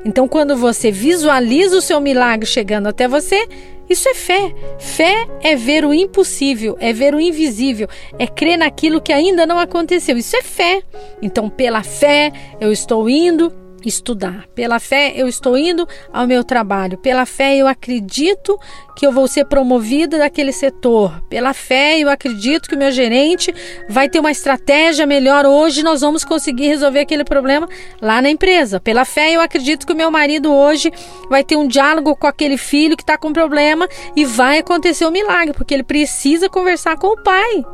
Então, 0.07 0.29
quando 0.29 0.57
você 0.57 0.93
visualiza 0.93 1.77
o 1.77 1.83
seu 1.83 2.01
milagre 2.01 2.47
chegando 2.47 2.87
até 2.87 3.09
você, 3.09 3.49
isso 3.91 4.09
é 4.09 4.15
fé. 4.15 4.55
Fé 4.79 5.27
é 5.43 5.57
ver 5.57 5.85
o 5.85 5.93
impossível, 5.93 6.77
é 6.79 6.93
ver 6.93 7.13
o 7.13 7.19
invisível, 7.19 7.89
é 8.17 8.25
crer 8.25 8.57
naquilo 8.57 9.01
que 9.01 9.13
ainda 9.13 9.45
não 9.45 9.59
aconteceu. 9.59 10.17
Isso 10.17 10.37
é 10.37 10.43
fé. 10.43 10.81
Então, 11.21 11.51
pela 11.51 11.83
fé, 11.83 12.33
eu 12.61 12.71
estou 12.71 13.11
indo 13.11 13.53
estudar. 13.88 14.47
Pela 14.55 14.81
fé, 14.81 15.12
eu 15.14 15.28
estou 15.28 15.57
indo 15.57 15.87
ao 16.12 16.26
meu 16.26 16.43
trabalho. 16.43 16.99
Pela 16.99 17.25
fé, 17.25 17.57
eu 17.57 17.66
acredito 17.66 18.59
que 18.97 19.07
eu 19.07 19.12
vou 19.12 19.28
ser 19.28 19.45
promovida 19.45 20.19
daquele 20.19 20.52
setor. 20.52 21.23
Pela 21.28 21.55
fé, 21.55 21.99
eu 21.99 22.09
acredito 22.09 22.69
que 22.69 22.75
o 22.75 22.78
meu 22.78 22.90
gerente 22.90 23.55
vai 23.88 24.09
ter 24.09 24.19
uma 24.19 24.31
estratégia 24.31 25.07
melhor. 25.07 25.47
Hoje 25.47 25.83
nós 25.83 26.00
vamos 26.00 26.25
conseguir 26.25 26.69
resolver 26.69 27.00
aquele 27.00 27.25
problema 27.25 27.69
lá 28.00 28.21
na 28.21 28.31
empresa. 28.31 28.81
Pela 28.81 29.05
fé, 29.05 29.33
eu 29.33 29.40
acredito 29.40 29.87
que 29.87 29.93
o 29.93 29.97
meu 29.97 30.11
marido 30.11 30.52
hoje 30.52 30.90
vai 31.28 31.45
ter 31.45 31.57
um 31.57 31.69
diálogo 31.69 32.16
com 32.16 32.26
aquele 32.26 32.57
filho 32.57 32.97
que 32.97 33.02
está 33.02 33.16
com 33.16 33.33
problema 33.33 33.88
e 34.16 34.25
vai 34.25 34.59
acontecer 34.59 35.05
o 35.05 35.09
um 35.09 35.12
milagre, 35.12 35.55
porque 35.55 35.75
ele 35.75 35.85
precisa 35.85 36.49
conversar 36.49 36.97
com 36.97 37.09
o 37.09 37.23
pai 37.23 37.64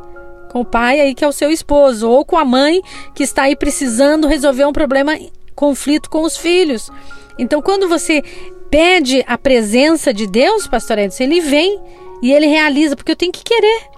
com 0.51 0.61
o 0.61 0.65
pai 0.65 1.01
aí 1.01 1.15
que 1.15 1.25
é 1.25 1.27
o 1.27 1.31
seu 1.31 1.49
esposo, 1.49 2.07
ou 2.07 2.23
com 2.23 2.37
a 2.37 2.45
mãe 2.45 2.79
que 3.15 3.23
está 3.23 3.43
aí 3.43 3.55
precisando 3.55 4.27
resolver 4.27 4.65
um 4.65 4.71
problema 4.71 5.17
conflito 5.53 6.09
com 6.09 6.23
os 6.23 6.37
filhos. 6.37 6.89
Então, 7.37 7.61
quando 7.61 7.87
você 7.87 8.21
pede 8.69 9.23
a 9.27 9.37
presença 9.37 10.13
de 10.13 10.27
Deus, 10.27 10.67
pastor 10.67 10.97
Edson, 10.97 11.23
ele 11.23 11.41
vem 11.41 11.79
e 12.21 12.31
ele 12.31 12.47
realiza, 12.47 12.95
porque 12.95 13.11
eu 13.11 13.15
tenho 13.15 13.31
que 13.31 13.43
querer. 13.43 13.93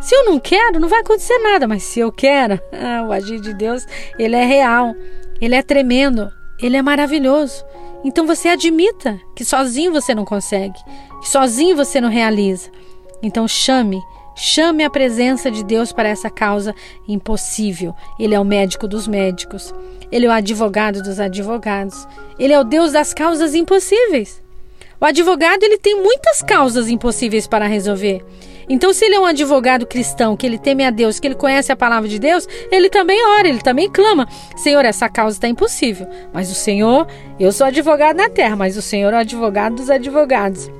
Se 0.00 0.14
eu 0.14 0.24
não 0.24 0.38
quero, 0.38 0.80
não 0.80 0.88
vai 0.88 1.00
acontecer 1.00 1.38
nada, 1.38 1.66
mas 1.68 1.82
se 1.82 2.00
eu 2.00 2.10
quero, 2.10 2.60
ah, 2.72 3.06
o 3.06 3.12
agir 3.12 3.40
de 3.40 3.54
Deus, 3.54 3.86
ele 4.18 4.36
é 4.36 4.44
real, 4.44 4.94
ele 5.40 5.54
é 5.54 5.62
tremendo, 5.62 6.30
ele 6.60 6.76
é 6.76 6.82
maravilhoso. 6.82 7.64
Então 8.04 8.26
você 8.26 8.48
admita 8.48 9.20
que 9.34 9.44
sozinho 9.44 9.92
você 9.92 10.14
não 10.14 10.24
consegue, 10.24 10.78
que 11.20 11.28
sozinho 11.28 11.76
você 11.76 12.00
não 12.00 12.08
realiza. 12.08 12.70
Então 13.22 13.46
chame, 13.46 14.00
chame 14.34 14.84
a 14.84 14.90
presença 14.90 15.50
de 15.50 15.64
Deus 15.64 15.92
para 15.92 16.08
essa 16.08 16.30
causa 16.30 16.74
impossível. 17.06 17.94
Ele 18.18 18.34
é 18.34 18.40
o 18.40 18.44
médico 18.44 18.88
dos 18.88 19.06
médicos. 19.06 19.74
Ele 20.10 20.26
é 20.26 20.28
o 20.28 20.32
advogado 20.32 21.02
dos 21.02 21.18
advogados. 21.18 22.06
Ele 22.38 22.52
é 22.52 22.60
o 22.60 22.64
Deus 22.64 22.92
das 22.92 23.14
causas 23.14 23.54
impossíveis. 23.54 24.42
O 25.00 25.04
advogado 25.04 25.62
ele 25.64 25.78
tem 25.78 26.00
muitas 26.00 26.42
causas 26.42 26.88
impossíveis 26.88 27.46
para 27.46 27.66
resolver. 27.66 28.24
Então, 28.68 28.92
se 28.92 29.04
ele 29.04 29.16
é 29.16 29.20
um 29.20 29.26
advogado 29.26 29.86
cristão, 29.86 30.36
que 30.36 30.46
ele 30.46 30.58
teme 30.58 30.84
a 30.84 30.90
Deus, 30.90 31.18
que 31.18 31.26
ele 31.26 31.34
conhece 31.34 31.72
a 31.72 31.76
palavra 31.76 32.08
de 32.08 32.18
Deus, 32.18 32.46
ele 32.70 32.88
também 32.88 33.24
ora, 33.26 33.48
ele 33.48 33.60
também 33.60 33.90
clama: 33.90 34.28
Senhor, 34.56 34.84
essa 34.84 35.08
causa 35.08 35.36
está 35.36 35.48
impossível. 35.48 36.06
Mas 36.32 36.50
o 36.50 36.54
Senhor, 36.54 37.06
eu 37.38 37.52
sou 37.52 37.66
advogado 37.66 38.16
na 38.16 38.28
terra, 38.28 38.54
mas 38.54 38.76
o 38.76 38.82
Senhor 38.82 39.12
é 39.12 39.16
o 39.16 39.20
advogado 39.20 39.76
dos 39.76 39.90
advogados. 39.90 40.70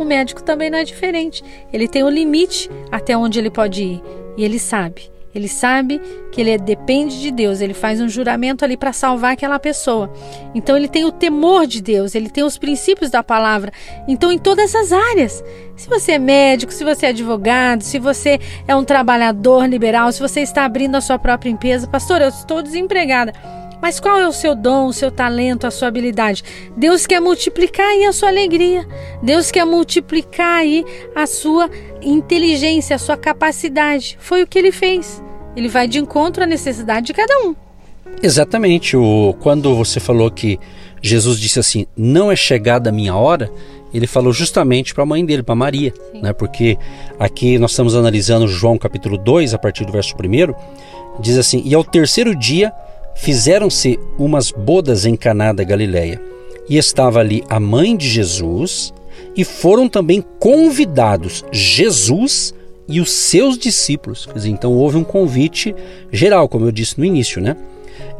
O 0.00 0.04
médico 0.04 0.42
também 0.42 0.70
não 0.70 0.78
é 0.78 0.84
diferente. 0.84 1.44
Ele 1.72 1.86
tem 1.86 2.02
um 2.02 2.08
limite 2.08 2.70
até 2.90 3.16
onde 3.16 3.38
ele 3.38 3.50
pode 3.50 3.82
ir. 3.82 4.02
E 4.36 4.42
ele 4.42 4.58
sabe 4.58 5.10
ele 5.34 5.48
sabe 5.48 6.00
que 6.32 6.40
ele 6.40 6.58
depende 6.58 7.20
de 7.20 7.30
Deus, 7.30 7.60
ele 7.60 7.74
faz 7.74 8.00
um 8.00 8.08
juramento 8.08 8.64
ali 8.64 8.76
para 8.76 8.92
salvar 8.92 9.32
aquela 9.32 9.58
pessoa. 9.58 10.12
Então 10.54 10.76
ele 10.76 10.88
tem 10.88 11.04
o 11.04 11.12
temor 11.12 11.66
de 11.66 11.80
Deus, 11.80 12.14
ele 12.14 12.28
tem 12.28 12.42
os 12.42 12.58
princípios 12.58 13.10
da 13.10 13.22
palavra. 13.22 13.72
Então, 14.08 14.32
em 14.32 14.38
todas 14.38 14.74
as 14.74 14.92
áreas. 14.92 15.42
Se 15.76 15.88
você 15.88 16.12
é 16.12 16.18
médico, 16.18 16.72
se 16.72 16.84
você 16.84 17.06
é 17.06 17.08
advogado, 17.10 17.82
se 17.82 17.98
você 17.98 18.38
é 18.66 18.74
um 18.76 18.84
trabalhador 18.84 19.66
liberal, 19.66 20.12
se 20.12 20.20
você 20.20 20.40
está 20.40 20.64
abrindo 20.64 20.96
a 20.96 21.00
sua 21.00 21.18
própria 21.18 21.48
empresa, 21.48 21.86
pastor, 21.86 22.20
eu 22.20 22.28
estou 22.28 22.60
desempregada. 22.60 23.32
Mas 23.80 23.98
qual 23.98 24.18
é 24.18 24.28
o 24.28 24.32
seu 24.32 24.54
dom, 24.54 24.86
o 24.86 24.92
seu 24.92 25.10
talento, 25.10 25.66
a 25.66 25.70
sua 25.70 25.88
habilidade? 25.88 26.44
Deus 26.76 27.06
quer 27.06 27.20
multiplicar 27.20 27.86
aí 27.86 28.04
a 28.04 28.12
sua 28.12 28.28
alegria. 28.28 28.86
Deus 29.22 29.50
quer 29.50 29.64
multiplicar 29.64 30.58
aí 30.58 30.84
a 31.14 31.26
sua 31.26 31.70
inteligência, 32.02 32.96
a 32.96 32.98
sua 32.98 33.16
capacidade. 33.16 34.18
Foi 34.20 34.42
o 34.42 34.46
que 34.46 34.58
ele 34.58 34.72
fez. 34.72 35.22
Ele 35.56 35.68
vai 35.68 35.88
de 35.88 35.98
encontro 35.98 36.42
à 36.42 36.46
necessidade 36.46 37.06
de 37.06 37.14
cada 37.14 37.32
um. 37.46 37.54
Exatamente. 38.22 38.96
O, 38.96 39.34
quando 39.40 39.74
você 39.74 39.98
falou 39.98 40.30
que 40.30 40.58
Jesus 41.02 41.40
disse 41.40 41.58
assim: 41.58 41.86
Não 41.96 42.30
é 42.30 42.36
chegada 42.36 42.90
a 42.90 42.92
minha 42.92 43.14
hora, 43.14 43.50
ele 43.92 44.06
falou 44.06 44.32
justamente 44.32 44.94
para 44.94 45.02
a 45.02 45.06
mãe 45.06 45.24
dele, 45.24 45.42
para 45.42 45.54
Maria. 45.54 45.92
Né? 46.14 46.32
Porque 46.32 46.78
aqui 47.18 47.58
nós 47.58 47.70
estamos 47.72 47.94
analisando 47.94 48.46
João 48.46 48.78
capítulo 48.78 49.16
2, 49.16 49.54
a 49.54 49.58
partir 49.58 49.84
do 49.84 49.92
verso 49.92 50.14
1. 50.14 51.20
Diz 51.20 51.38
assim: 51.38 51.62
E 51.64 51.74
ao 51.74 51.82
terceiro 51.82 52.34
dia 52.34 52.72
fizeram-se 53.14 53.98
umas 54.18 54.50
bodas 54.50 55.04
em 55.04 55.16
Caná 55.16 55.52
da 55.52 55.64
Galileia. 55.64 56.20
E 56.68 56.76
estava 56.76 57.20
ali 57.20 57.42
a 57.48 57.58
mãe 57.58 57.96
de 57.96 58.08
Jesus, 58.08 58.92
e 59.36 59.44
foram 59.44 59.88
também 59.88 60.24
convidados 60.38 61.44
Jesus 61.50 62.54
e 62.88 63.00
os 63.00 63.10
seus 63.10 63.56
discípulos. 63.56 64.26
Quer 64.26 64.34
dizer, 64.34 64.50
então 64.50 64.72
houve 64.72 64.96
um 64.96 65.04
convite 65.04 65.74
geral, 66.12 66.48
como 66.48 66.66
eu 66.66 66.72
disse 66.72 66.98
no 66.98 67.04
início, 67.04 67.40
né? 67.40 67.56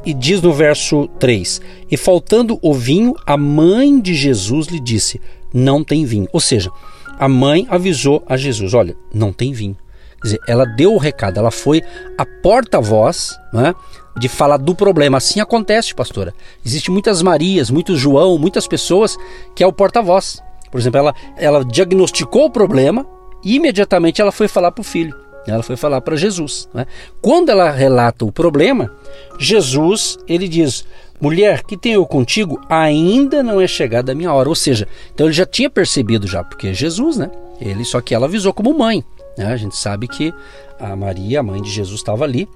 E 0.05 0.15
diz 0.15 0.41
no 0.41 0.53
verso 0.53 1.09
3: 1.19 1.61
E 1.91 1.97
faltando 1.97 2.59
o 2.63 2.73
vinho, 2.73 3.15
a 3.27 3.37
mãe 3.37 4.01
de 4.01 4.15
Jesus 4.15 4.69
lhe 4.69 4.81
disse: 4.81 5.21
Não 5.53 5.85
tem 5.85 6.05
vinho. 6.05 6.29
Ou 6.33 6.41
seja, 6.41 6.71
a 7.19 7.29
mãe 7.29 7.67
avisou 7.69 8.23
a 8.27 8.37
Jesus: 8.37 8.73
Olha, 8.73 8.97
não 9.13 9.33
tem 9.33 9.53
vinho. 9.53 9.77
Quer 10.23 10.29
dizer, 10.29 10.41
ela 10.47 10.65
deu 10.65 10.95
o 10.95 10.99
recado, 10.99 11.39
ela 11.39 11.51
foi 11.51 11.83
a 12.17 12.27
porta-voz 12.27 13.31
né, 13.53 13.75
de 14.17 14.29
falar 14.29 14.57
do 14.57 14.75
problema. 14.75 15.19
Assim 15.19 15.41
acontece, 15.41 15.95
pastora. 15.95 16.35
Existem 16.65 16.93
muitas 16.93 17.23
Marias, 17.23 17.71
muitos 17.71 17.99
João, 17.99 18.39
muitas 18.39 18.67
pessoas 18.67 19.17
que 19.55 19.63
é 19.63 19.67
o 19.67 19.73
porta-voz. 19.73 20.43
Por 20.71 20.81
exemplo, 20.81 20.99
ela, 20.99 21.15
ela 21.37 21.65
diagnosticou 21.65 22.47
o 22.47 22.51
problema 22.51 23.07
e 23.43 23.57
imediatamente 23.57 24.21
ela 24.21 24.33
foi 24.33 24.49
falar 24.49 24.73
para 24.73 24.83
o 24.83 24.85
filho. 24.85 25.17
Ela 25.47 25.63
foi 25.63 25.77
falar 25.77 26.01
para 26.01 26.17
Jesus. 26.17 26.69
Né? 26.73 26.87
Quando 27.21 27.49
ela 27.49 27.71
relata 27.71 28.25
o 28.25 28.33
problema, 28.33 28.93
Jesus 29.39 30.19
ele 30.29 30.47
diz: 30.47 30.85
Mulher, 31.21 31.63
que 31.65 31.77
tenho 31.77 31.97
eu 31.97 32.07
contigo, 32.07 32.61
ainda 32.69 33.43
não 33.43 33.61
é 33.61 33.67
chegada 33.67 34.13
a 34.13 34.15
minha 34.15 34.33
hora. 34.33 34.49
Ou 34.49 34.55
seja, 34.55 34.87
então 35.13 35.27
ele 35.27 35.35
já 35.35 35.47
tinha 35.47 35.71
percebido 35.71 36.27
já, 36.27 36.45
porque 36.45 36.69
é 36.69 36.75
Jesus, 36.75 37.17
né? 37.17 37.31
Ele, 37.61 37.85
só 37.85 38.01
que 38.01 38.15
ela 38.15 38.27
avisou 38.27 38.53
como 38.53 38.77
mãe. 38.77 39.05
Né? 39.37 39.47
A 39.47 39.57
gente 39.57 39.77
sabe 39.77 40.07
que 40.09 40.33
a 40.79 40.95
Maria, 40.95 41.41
a 41.41 41.43
mãe 41.43 41.61
de 41.61 41.71
Jesus, 41.71 42.01
estava 42.01 42.25
ali. 42.25 42.49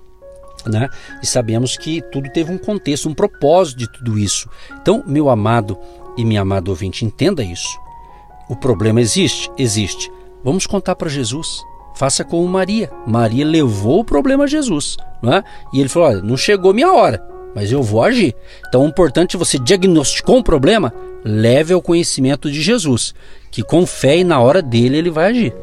Né? 0.66 0.88
E 1.22 1.26
sabemos 1.26 1.76
que 1.76 2.02
tudo 2.10 2.30
teve 2.30 2.52
um 2.52 2.58
contexto, 2.58 3.08
um 3.08 3.14
propósito 3.14 3.78
de 3.78 3.92
tudo 3.92 4.18
isso. 4.18 4.48
Então, 4.80 5.02
meu 5.06 5.28
amado 5.28 5.78
e 6.16 6.24
minha 6.24 6.40
amada 6.40 6.70
ouvinte, 6.70 7.04
entenda 7.04 7.42
isso. 7.42 7.78
O 8.48 8.56
problema 8.56 9.00
existe? 9.00 9.50
Existe. 9.58 10.10
Vamos 10.42 10.66
contar 10.66 10.94
para 10.94 11.08
Jesus. 11.08 11.62
Faça 11.94 12.24
como 12.24 12.46
Maria. 12.46 12.90
Maria 13.06 13.46
levou 13.46 14.00
o 14.00 14.04
problema 14.04 14.44
a 14.44 14.46
Jesus. 14.46 14.96
Não 15.22 15.32
é? 15.32 15.44
E 15.72 15.80
ele 15.80 15.88
falou: 15.88 16.08
Olha, 16.08 16.22
não 16.22 16.36
chegou 16.36 16.74
minha 16.74 16.92
hora, 16.92 17.24
mas 17.54 17.70
eu 17.70 17.82
vou 17.82 18.02
agir. 18.02 18.34
Então, 18.68 18.84
o 18.84 18.88
importante 18.88 19.36
é 19.36 19.38
você 19.38 19.58
diagnosticou 19.58 20.36
um 20.36 20.42
problema, 20.42 20.92
leve 21.24 21.72
ao 21.72 21.80
conhecimento 21.80 22.50
de 22.50 22.60
Jesus, 22.60 23.14
que 23.50 23.62
com 23.62 23.86
fé 23.86 24.18
e 24.18 24.24
na 24.24 24.40
hora 24.40 24.60
dele 24.60 24.98
ele 24.98 25.10
vai 25.10 25.30
agir. 25.30 25.54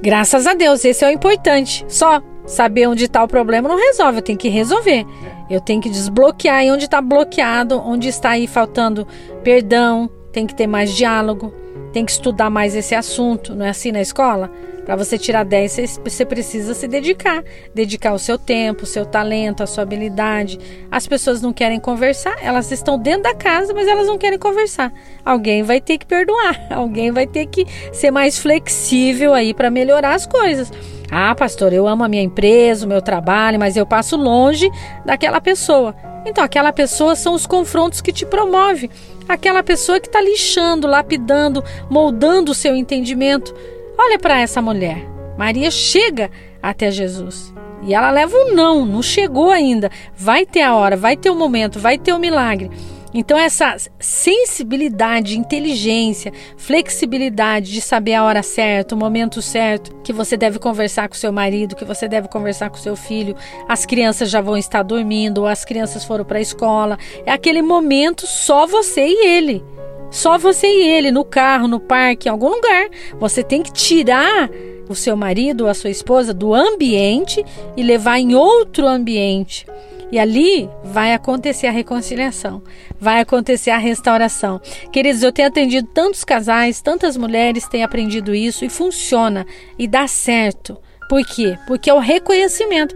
Graças 0.00 0.46
a 0.46 0.54
Deus, 0.54 0.84
esse 0.84 1.04
é 1.04 1.08
o 1.08 1.12
importante. 1.12 1.84
Só 1.88 2.22
saber 2.48 2.88
onde 2.88 3.04
está 3.04 3.22
o 3.22 3.28
problema 3.28 3.68
não 3.68 3.76
resolve, 3.76 4.18
eu 4.18 4.22
tenho 4.22 4.38
que 4.38 4.48
resolver. 4.48 5.06
Eu 5.48 5.60
tenho 5.60 5.80
que 5.80 5.90
desbloquear 5.90 6.64
e 6.64 6.70
onde 6.70 6.86
está 6.86 7.00
bloqueado, 7.00 7.78
onde 7.78 8.08
está 8.08 8.30
aí 8.30 8.46
faltando 8.46 9.06
perdão, 9.44 10.10
tem 10.32 10.46
que 10.46 10.54
ter 10.54 10.66
mais 10.66 10.92
diálogo, 10.92 11.52
tem 11.92 12.04
que 12.04 12.12
estudar 12.12 12.50
mais 12.50 12.74
esse 12.74 12.94
assunto, 12.94 13.54
não 13.54 13.64
é 13.64 13.70
assim 13.70 13.92
na 13.92 14.00
escola? 14.00 14.50
Para 14.88 14.96
você 14.96 15.18
tirar 15.18 15.44
10, 15.44 16.00
você 16.02 16.24
precisa 16.24 16.72
se 16.72 16.88
dedicar. 16.88 17.44
Dedicar 17.74 18.14
o 18.14 18.18
seu 18.18 18.38
tempo, 18.38 18.84
o 18.84 18.86
seu 18.86 19.04
talento, 19.04 19.62
a 19.62 19.66
sua 19.66 19.82
habilidade. 19.82 20.58
As 20.90 21.06
pessoas 21.06 21.42
não 21.42 21.52
querem 21.52 21.78
conversar, 21.78 22.38
elas 22.40 22.72
estão 22.72 22.98
dentro 22.98 23.24
da 23.24 23.34
casa, 23.34 23.74
mas 23.74 23.86
elas 23.86 24.06
não 24.06 24.16
querem 24.16 24.38
conversar. 24.38 24.90
Alguém 25.22 25.62
vai 25.62 25.78
ter 25.78 25.98
que 25.98 26.06
perdoar, 26.06 26.58
alguém 26.72 27.10
vai 27.10 27.26
ter 27.26 27.44
que 27.44 27.66
ser 27.92 28.10
mais 28.10 28.38
flexível 28.38 29.34
aí 29.34 29.52
para 29.52 29.70
melhorar 29.70 30.14
as 30.14 30.26
coisas. 30.26 30.72
Ah, 31.10 31.34
pastor, 31.34 31.72
eu 31.72 31.86
amo 31.86 32.04
a 32.04 32.08
minha 32.08 32.22
empresa, 32.22 32.84
o 32.84 32.88
meu 32.88 33.00
trabalho, 33.00 33.58
mas 33.58 33.76
eu 33.76 33.86
passo 33.86 34.16
longe 34.16 34.70
daquela 35.04 35.40
pessoa. 35.40 35.94
Então, 36.26 36.44
aquela 36.44 36.72
pessoa 36.72 37.16
são 37.16 37.34
os 37.34 37.46
confrontos 37.46 38.00
que 38.00 38.12
te 38.12 38.26
promove. 38.26 38.90
Aquela 39.26 39.62
pessoa 39.62 39.98
que 39.98 40.06
está 40.06 40.20
lixando, 40.20 40.86
lapidando, 40.86 41.64
moldando 41.88 42.52
o 42.52 42.54
seu 42.54 42.76
entendimento. 42.76 43.54
Olha 43.98 44.18
para 44.18 44.40
essa 44.40 44.60
mulher. 44.60 45.06
Maria 45.38 45.70
chega 45.70 46.30
até 46.62 46.90
Jesus. 46.90 47.54
E 47.82 47.94
ela 47.94 48.10
leva 48.10 48.36
um 48.36 48.54
não, 48.54 48.84
não 48.84 49.02
chegou 49.02 49.50
ainda. 49.50 49.90
Vai 50.14 50.44
ter 50.44 50.62
a 50.62 50.74
hora, 50.74 50.96
vai 50.96 51.16
ter 51.16 51.30
o 51.30 51.36
momento, 51.36 51.78
vai 51.78 51.96
ter 51.96 52.12
o 52.12 52.18
milagre. 52.18 52.70
Então, 53.14 53.38
essa 53.38 53.76
sensibilidade, 53.98 55.38
inteligência, 55.38 56.32
flexibilidade 56.56 57.72
de 57.72 57.80
saber 57.80 58.14
a 58.14 58.24
hora 58.24 58.42
certa, 58.42 58.94
o 58.94 58.98
momento 58.98 59.40
certo, 59.40 59.94
que 60.02 60.12
você 60.12 60.36
deve 60.36 60.58
conversar 60.58 61.08
com 61.08 61.14
seu 61.14 61.32
marido, 61.32 61.74
que 61.74 61.84
você 61.84 62.06
deve 62.06 62.28
conversar 62.28 62.68
com 62.68 62.76
seu 62.76 62.94
filho, 62.94 63.34
as 63.66 63.86
crianças 63.86 64.30
já 64.30 64.40
vão 64.40 64.56
estar 64.56 64.82
dormindo, 64.82 65.38
ou 65.38 65.46
as 65.46 65.64
crianças 65.64 66.04
foram 66.04 66.24
para 66.24 66.38
a 66.38 66.42
escola. 66.42 66.98
É 67.24 67.32
aquele 67.32 67.62
momento 67.62 68.26
só 68.26 68.66
você 68.66 69.06
e 69.06 69.26
ele. 69.26 69.64
Só 70.10 70.38
você 70.38 70.66
e 70.66 70.88
ele, 70.88 71.10
no 71.10 71.24
carro, 71.24 71.68
no 71.68 71.80
parque, 71.80 72.28
em 72.28 72.32
algum 72.32 72.48
lugar. 72.48 72.88
Você 73.18 73.42
tem 73.42 73.62
que 73.62 73.72
tirar 73.72 74.50
o 74.88 74.94
seu 74.94 75.16
marido 75.16 75.62
ou 75.62 75.70
a 75.70 75.74
sua 75.74 75.90
esposa 75.90 76.32
do 76.32 76.54
ambiente 76.54 77.44
e 77.76 77.82
levar 77.82 78.18
em 78.18 78.34
outro 78.34 78.86
ambiente. 78.86 79.66
E 80.10 80.18
ali 80.18 80.68
vai 80.84 81.12
acontecer 81.12 81.66
a 81.66 81.70
reconciliação, 81.70 82.62
vai 82.98 83.20
acontecer 83.20 83.70
a 83.70 83.78
restauração. 83.78 84.60
Queridos, 84.90 85.22
eu 85.22 85.32
tenho 85.32 85.48
atendido 85.48 85.88
tantos 85.92 86.24
casais, 86.24 86.80
tantas 86.80 87.16
mulheres 87.16 87.68
têm 87.68 87.82
aprendido 87.82 88.34
isso 88.34 88.64
e 88.64 88.70
funciona 88.70 89.46
e 89.78 89.86
dá 89.86 90.06
certo. 90.06 90.78
Por 91.08 91.24
quê? 91.24 91.58
Porque 91.66 91.90
é 91.90 91.94
o 91.94 91.98
reconhecimento. 91.98 92.94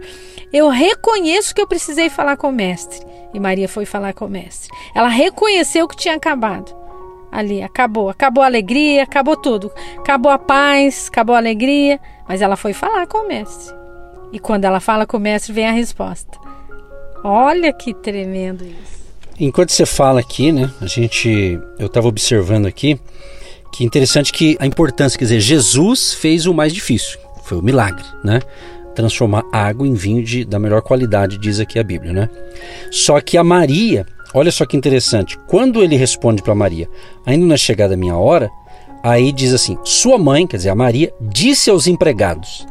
Eu 0.51 0.69
reconheço 0.69 1.53
que 1.53 1.61
eu 1.61 1.67
precisei 1.67 2.09
falar 2.09 2.37
com 2.37 2.49
o 2.49 2.51
mestre. 2.51 3.05
E 3.33 3.39
Maria 3.39 3.67
foi 3.67 3.85
falar 3.85 4.13
com 4.13 4.25
o 4.25 4.29
mestre. 4.29 4.69
Ela 4.93 5.07
reconheceu 5.07 5.87
que 5.87 5.95
tinha 5.95 6.15
acabado 6.15 6.75
ali. 7.31 7.63
Acabou. 7.63 8.09
Acabou 8.09 8.43
a 8.43 8.47
alegria, 8.47 9.03
acabou 9.03 9.35
tudo. 9.35 9.71
Acabou 9.97 10.31
a 10.31 10.37
paz, 10.37 11.07
acabou 11.11 11.35
a 11.35 11.39
alegria. 11.39 11.99
Mas 12.27 12.41
ela 12.41 12.55
foi 12.55 12.71
falar 12.71 13.07
com 13.07 13.25
o 13.25 13.27
mestre. 13.27 13.75
E 14.31 14.39
quando 14.39 14.65
ela 14.65 14.79
fala 14.79 15.07
com 15.07 15.17
o 15.17 15.19
mestre, 15.19 15.51
vem 15.51 15.67
a 15.67 15.71
resposta. 15.71 16.37
Olha 17.23 17.71
que 17.71 17.93
tremendo 17.93 18.63
isso. 18.63 19.03
Enquanto 19.39 19.71
você 19.71 19.85
fala 19.85 20.19
aqui, 20.19 20.51
né? 20.51 20.71
A 20.81 20.85
gente. 20.85 21.59
Eu 21.79 21.87
estava 21.87 22.07
observando 22.07 22.65
aqui 22.65 22.99
que 23.71 23.83
interessante 23.83 24.31
que 24.31 24.55
a 24.59 24.67
importância, 24.67 25.17
quer 25.17 25.25
dizer, 25.25 25.39
Jesus 25.39 26.13
fez 26.13 26.45
o 26.45 26.53
mais 26.53 26.71
difícil, 26.71 27.17
foi 27.43 27.57
o 27.57 27.61
milagre, 27.63 28.05
né? 28.23 28.39
Transformar 28.93 29.43
água 29.51 29.87
em 29.87 29.95
vinho 29.95 30.23
de, 30.23 30.45
da 30.45 30.59
melhor 30.59 30.83
qualidade, 30.83 31.39
diz 31.39 31.59
aqui 31.59 31.79
a 31.79 31.83
Bíblia, 31.83 32.13
né? 32.13 32.29
Só 32.91 33.19
que 33.19 33.35
a 33.35 33.43
Maria, 33.43 34.05
Olha 34.33 34.51
só 34.51 34.65
que 34.65 34.75
interessante. 34.75 35.37
Quando 35.47 35.83
ele 35.83 35.95
responde 35.95 36.41
para 36.41 36.55
Maria, 36.55 36.89
ainda 37.25 37.45
não 37.45 37.53
é 37.53 37.57
chegada 37.57 37.93
a 37.93 37.97
minha 37.97 38.17
hora, 38.17 38.49
aí 39.03 39.31
diz 39.31 39.53
assim: 39.53 39.77
Sua 39.83 40.17
mãe, 40.17 40.47
quer 40.47 40.57
dizer, 40.57 40.69
a 40.69 40.75
Maria, 40.75 41.13
disse 41.21 41.69
aos 41.69 41.85
empregados: 41.85 42.65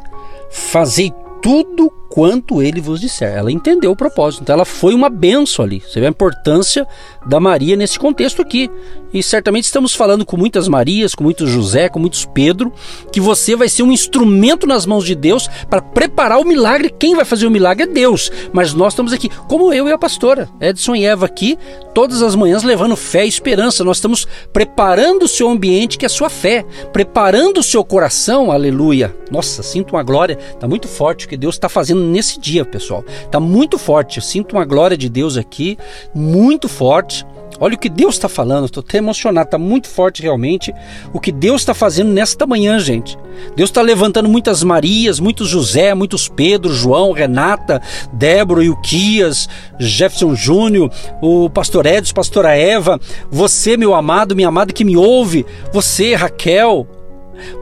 Fazei 0.50 1.12
tudo 1.40 1.92
quanto 2.12 2.62
ele 2.62 2.78
vos 2.78 3.00
disser. 3.00 3.34
Ela 3.34 3.50
entendeu 3.50 3.90
o 3.90 3.96
propósito. 3.96 4.42
Então 4.42 4.52
ela 4.52 4.66
foi 4.66 4.94
uma 4.94 5.08
benção 5.08 5.64
ali. 5.64 5.80
Você 5.80 5.98
vê 5.98 6.04
a 6.04 6.10
importância 6.10 6.86
da 7.24 7.40
Maria 7.40 7.74
nesse 7.74 7.98
contexto 7.98 8.42
aqui. 8.42 8.70
E 9.14 9.22
certamente 9.22 9.64
estamos 9.64 9.94
falando 9.94 10.24
com 10.24 10.36
muitas 10.36 10.68
Marias, 10.68 11.14
com 11.14 11.24
muitos 11.24 11.48
José, 11.48 11.88
com 11.88 11.98
muitos 11.98 12.26
Pedro, 12.26 12.72
que 13.10 13.20
você 13.20 13.56
vai 13.56 13.68
ser 13.68 13.82
um 13.82 13.92
instrumento 13.92 14.66
nas 14.66 14.84
mãos 14.84 15.06
de 15.06 15.14
Deus 15.14 15.48
para 15.70 15.80
preparar 15.80 16.38
o 16.38 16.44
milagre. 16.44 16.94
Quem 16.98 17.14
vai 17.14 17.24
fazer 17.24 17.46
o 17.46 17.50
milagre 17.50 17.84
é 17.84 17.86
Deus. 17.86 18.30
Mas 18.52 18.74
nós 18.74 18.92
estamos 18.92 19.12
aqui, 19.12 19.30
como 19.48 19.72
eu 19.72 19.88
e 19.88 19.92
a 19.92 19.98
pastora 19.98 20.50
Edson 20.60 20.94
e 20.94 21.06
Eva 21.06 21.24
aqui, 21.24 21.58
todas 21.94 22.22
as 22.22 22.34
manhãs 22.34 22.62
levando 22.62 22.96
fé 22.96 23.24
e 23.24 23.28
esperança. 23.28 23.84
Nós 23.84 23.96
estamos 23.98 24.26
preparando 24.52 25.24
o 25.24 25.28
seu 25.28 25.48
ambiente, 25.48 25.96
que 25.96 26.04
é 26.04 26.08
a 26.08 26.10
sua 26.10 26.28
fé, 26.28 26.64
preparando 26.92 27.58
o 27.58 27.62
seu 27.62 27.82
coração, 27.82 28.50
aleluia. 28.50 29.14
Nossa, 29.30 29.62
sinto 29.62 29.94
uma 29.94 30.02
glória, 30.02 30.38
está 30.54 30.68
muito 30.68 30.88
forte 30.88 31.24
o 31.24 31.28
que 31.28 31.36
Deus 31.36 31.54
está 31.54 31.68
fazendo 31.68 32.01
nesse 32.02 32.38
dia, 32.38 32.64
pessoal. 32.64 33.04
Está 33.24 33.40
muito 33.40 33.78
forte. 33.78 34.18
Eu 34.18 34.22
sinto 34.22 34.56
uma 34.56 34.64
glória 34.64 34.96
de 34.96 35.08
Deus 35.08 35.36
aqui, 35.36 35.78
muito 36.14 36.68
forte. 36.68 37.24
Olha 37.60 37.76
o 37.76 37.78
que 37.78 37.88
Deus 37.88 38.16
está 38.16 38.28
falando, 38.28 38.64
estou 38.64 38.82
até 38.86 38.98
emocionado, 38.98 39.46
está 39.46 39.58
muito 39.58 39.88
forte 39.88 40.20
realmente 40.20 40.74
o 41.12 41.20
que 41.20 41.30
Deus 41.30 41.60
está 41.60 41.72
fazendo 41.72 42.10
nesta 42.10 42.44
manhã, 42.44 42.80
gente. 42.80 43.16
Deus 43.54 43.70
está 43.70 43.80
levantando 43.80 44.28
muitas 44.28 44.64
Marias, 44.64 45.20
muitos 45.20 45.48
José, 45.48 45.94
muitos 45.94 46.28
Pedro, 46.28 46.72
João, 46.72 47.12
Renata, 47.12 47.80
Débora, 48.12 48.64
Ilquias, 48.64 49.48
Jefferson 49.78 50.34
Júnior, 50.34 50.90
o 51.20 51.48
pastor 51.48 51.86
Edson, 51.86 52.14
pastora 52.14 52.56
Eva, 52.56 53.00
você, 53.30 53.76
meu 53.76 53.94
amado, 53.94 54.34
minha 54.34 54.48
amada 54.48 54.72
que 54.72 54.84
me 54.84 54.96
ouve, 54.96 55.46
você, 55.72 56.16
Raquel, 56.16 56.86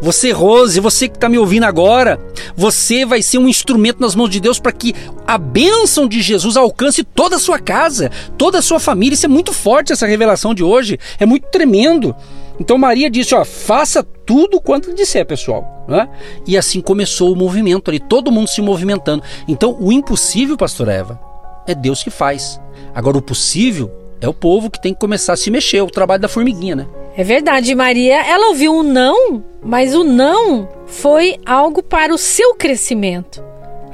você, 0.01 0.31
Rose, 0.33 0.81
você 0.81 1.09
que 1.09 1.17
está 1.17 1.29
me 1.29 1.39
ouvindo 1.39 1.65
agora, 1.65 2.21
você 2.57 3.05
vai 3.05 3.23
ser 3.23 3.39
um 3.39 3.49
instrumento 3.49 4.01
nas 4.01 4.15
mãos 4.15 4.29
de 4.29 4.41
Deus 4.41 4.59
para 4.59 4.73
que 4.73 4.95
a 5.27 5.39
bênção 5.39 6.09
de 6.09 6.21
Jesus 6.21 6.57
alcance 6.57 7.05
toda 7.05 7.37
a 7.37 7.39
sua 7.39 7.59
casa, 7.59 8.11
toda 8.37 8.59
a 8.59 8.63
sua 8.63 8.81
família. 8.81 9.15
Isso 9.15 9.27
é 9.27 9.29
muito 9.29 9.53
forte, 9.53 9.93
essa 9.93 10.07
revelação 10.07 10.55
de 10.55 10.63
hoje, 10.63 10.99
é 11.19 11.27
muito 11.27 11.49
tremendo. 11.49 12.15
Então 12.59 12.77
Maria 12.77 13.11
disse: 13.11 13.35
ó, 13.35 13.45
faça 13.45 14.03
tudo 14.03 14.61
quanto 14.61 14.95
disser, 14.95 15.25
pessoal. 15.25 15.85
Né? 15.89 16.09
E 16.47 16.57
assim 16.59 16.81
começou 16.81 17.33
o 17.33 17.37
movimento 17.37 17.91
ali, 17.91 17.99
todo 17.99 18.31
mundo 18.31 18.49
se 18.49 18.61
movimentando. 18.61 19.23
Então 19.49 19.77
o 19.81 19.91
impossível, 19.91 20.57
pastor 20.57 20.89
Eva, 20.89 21.19
é 21.67 21.75
Deus 21.75 22.03
que 22.03 22.11
faz. 22.11 22.61
Agora 22.95 23.17
o 23.17 23.23
possível 23.23 23.91
é 24.21 24.29
o 24.29 24.35
povo 24.35 24.71
que 24.71 24.81
tem 24.81 24.93
que 24.93 25.01
começar 25.01 25.33
a 25.33 25.37
se 25.37 25.51
mexer, 25.51 25.79
é 25.79 25.83
o 25.83 25.87
trabalho 25.87 26.21
da 26.21 26.29
formiguinha, 26.29 26.77
né? 26.77 26.87
É 27.17 27.25
verdade, 27.25 27.75
Maria, 27.75 28.25
ela 28.27 28.49
ouviu 28.49 28.75
um 28.75 28.83
não, 28.83 29.43
mas 29.63 29.95
o 29.95 30.05
não 30.05 30.69
foi 30.87 31.39
algo 31.45 31.83
para 31.83 32.15
o 32.15 32.19
seu 32.19 32.55
crescimento. 32.55 33.43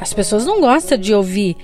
As 0.00 0.12
pessoas 0.12 0.44
não 0.44 0.60
gostam 0.60 0.98
de 0.98 1.14
ouvir 1.14 1.56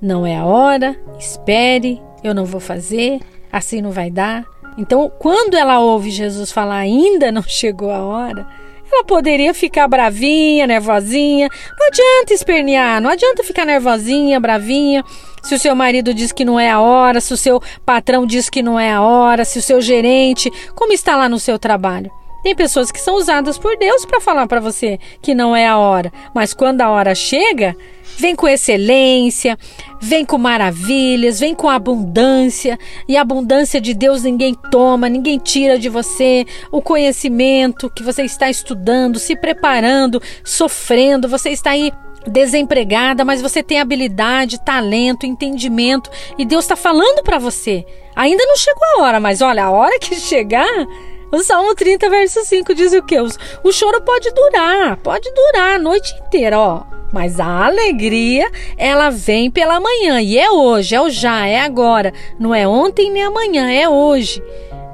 não 0.00 0.26
é 0.26 0.36
a 0.36 0.44
hora, 0.44 0.96
espere, 1.18 2.00
eu 2.22 2.34
não 2.34 2.44
vou 2.44 2.60
fazer, 2.60 3.20
assim 3.52 3.80
não 3.80 3.90
vai 3.90 4.10
dar. 4.10 4.44
Então, 4.76 5.10
quando 5.18 5.54
ela 5.54 5.80
ouve 5.80 6.10
Jesus 6.10 6.52
falar 6.52 6.78
ainda 6.78 7.32
não 7.32 7.42
chegou 7.46 7.90
a 7.90 8.04
hora, 8.04 8.46
ela 8.90 9.04
poderia 9.04 9.52
ficar 9.54 9.86
bravinha, 9.86 10.66
nervosinha. 10.66 11.48
Não 11.78 11.86
adianta 11.88 12.34
espernear, 12.34 13.00
não 13.00 13.10
adianta 13.10 13.44
ficar 13.44 13.64
nervosinha, 13.64 14.40
bravinha. 14.40 15.04
Se 15.42 15.54
o 15.54 15.58
seu 15.58 15.74
marido 15.74 16.12
diz 16.12 16.32
que 16.32 16.44
não 16.44 16.58
é 16.58 16.70
a 16.70 16.80
hora, 16.80 17.20
se 17.20 17.32
o 17.32 17.36
seu 17.36 17.62
patrão 17.84 18.26
diz 18.26 18.50
que 18.50 18.62
não 18.62 18.78
é 18.78 18.92
a 18.92 19.02
hora, 19.02 19.44
se 19.44 19.58
o 19.58 19.62
seu 19.62 19.80
gerente, 19.80 20.50
como 20.74 20.92
está 20.92 21.16
lá 21.16 21.28
no 21.28 21.38
seu 21.38 21.58
trabalho? 21.58 22.10
Tem 22.48 22.54
pessoas 22.54 22.90
que 22.90 22.98
são 22.98 23.16
usadas 23.16 23.58
por 23.58 23.76
Deus 23.76 24.06
para 24.06 24.22
falar 24.22 24.46
para 24.46 24.58
você 24.58 24.98
que 25.20 25.34
não 25.34 25.54
é 25.54 25.66
a 25.66 25.76
hora, 25.76 26.10
mas 26.34 26.54
quando 26.54 26.80
a 26.80 26.88
hora 26.88 27.14
chega, 27.14 27.76
vem 28.16 28.34
com 28.34 28.48
excelência, 28.48 29.58
vem 30.00 30.24
com 30.24 30.38
maravilhas, 30.38 31.40
vem 31.40 31.54
com 31.54 31.68
abundância, 31.68 32.78
e 33.06 33.18
a 33.18 33.20
abundância 33.20 33.78
de 33.78 33.92
Deus 33.92 34.22
ninguém 34.22 34.54
toma, 34.70 35.10
ninguém 35.10 35.38
tira 35.38 35.78
de 35.78 35.90
você. 35.90 36.46
O 36.72 36.80
conhecimento 36.80 37.90
que 37.90 38.02
você 38.02 38.22
está 38.22 38.48
estudando, 38.48 39.18
se 39.18 39.36
preparando, 39.36 40.18
sofrendo, 40.42 41.28
você 41.28 41.50
está 41.50 41.72
aí 41.72 41.92
desempregada, 42.26 43.26
mas 43.26 43.42
você 43.42 43.62
tem 43.62 43.78
habilidade, 43.78 44.64
talento, 44.64 45.26
entendimento 45.26 46.10
e 46.38 46.46
Deus 46.46 46.64
está 46.64 46.76
falando 46.76 47.22
para 47.22 47.38
você. 47.38 47.84
Ainda 48.16 48.42
não 48.46 48.56
chegou 48.56 48.84
a 48.96 49.02
hora, 49.02 49.20
mas 49.20 49.42
olha, 49.42 49.66
a 49.66 49.70
hora 49.70 49.98
que 49.98 50.14
chegar, 50.14 50.86
o 51.30 51.42
Salmo 51.42 51.74
30, 51.74 52.08
verso 52.08 52.44
5 52.44 52.74
diz 52.74 52.92
o 52.92 53.02
que? 53.02 53.18
O 53.20 53.72
choro 53.72 54.00
pode 54.02 54.30
durar, 54.32 54.96
pode 54.98 55.30
durar 55.32 55.76
a 55.76 55.78
noite 55.78 56.14
inteira, 56.26 56.58
ó. 56.58 56.82
Mas 57.12 57.40
a 57.40 57.66
alegria, 57.66 58.50
ela 58.76 59.10
vem 59.10 59.50
pela 59.50 59.80
manhã. 59.80 60.20
E 60.20 60.38
é 60.38 60.50
hoje, 60.50 60.94
é 60.94 61.00
o 61.00 61.08
já, 61.08 61.46
é 61.46 61.60
agora. 61.60 62.12
Não 62.38 62.54
é 62.54 62.68
ontem 62.68 63.10
nem 63.10 63.22
amanhã, 63.22 63.70
é 63.70 63.88
hoje. 63.88 64.42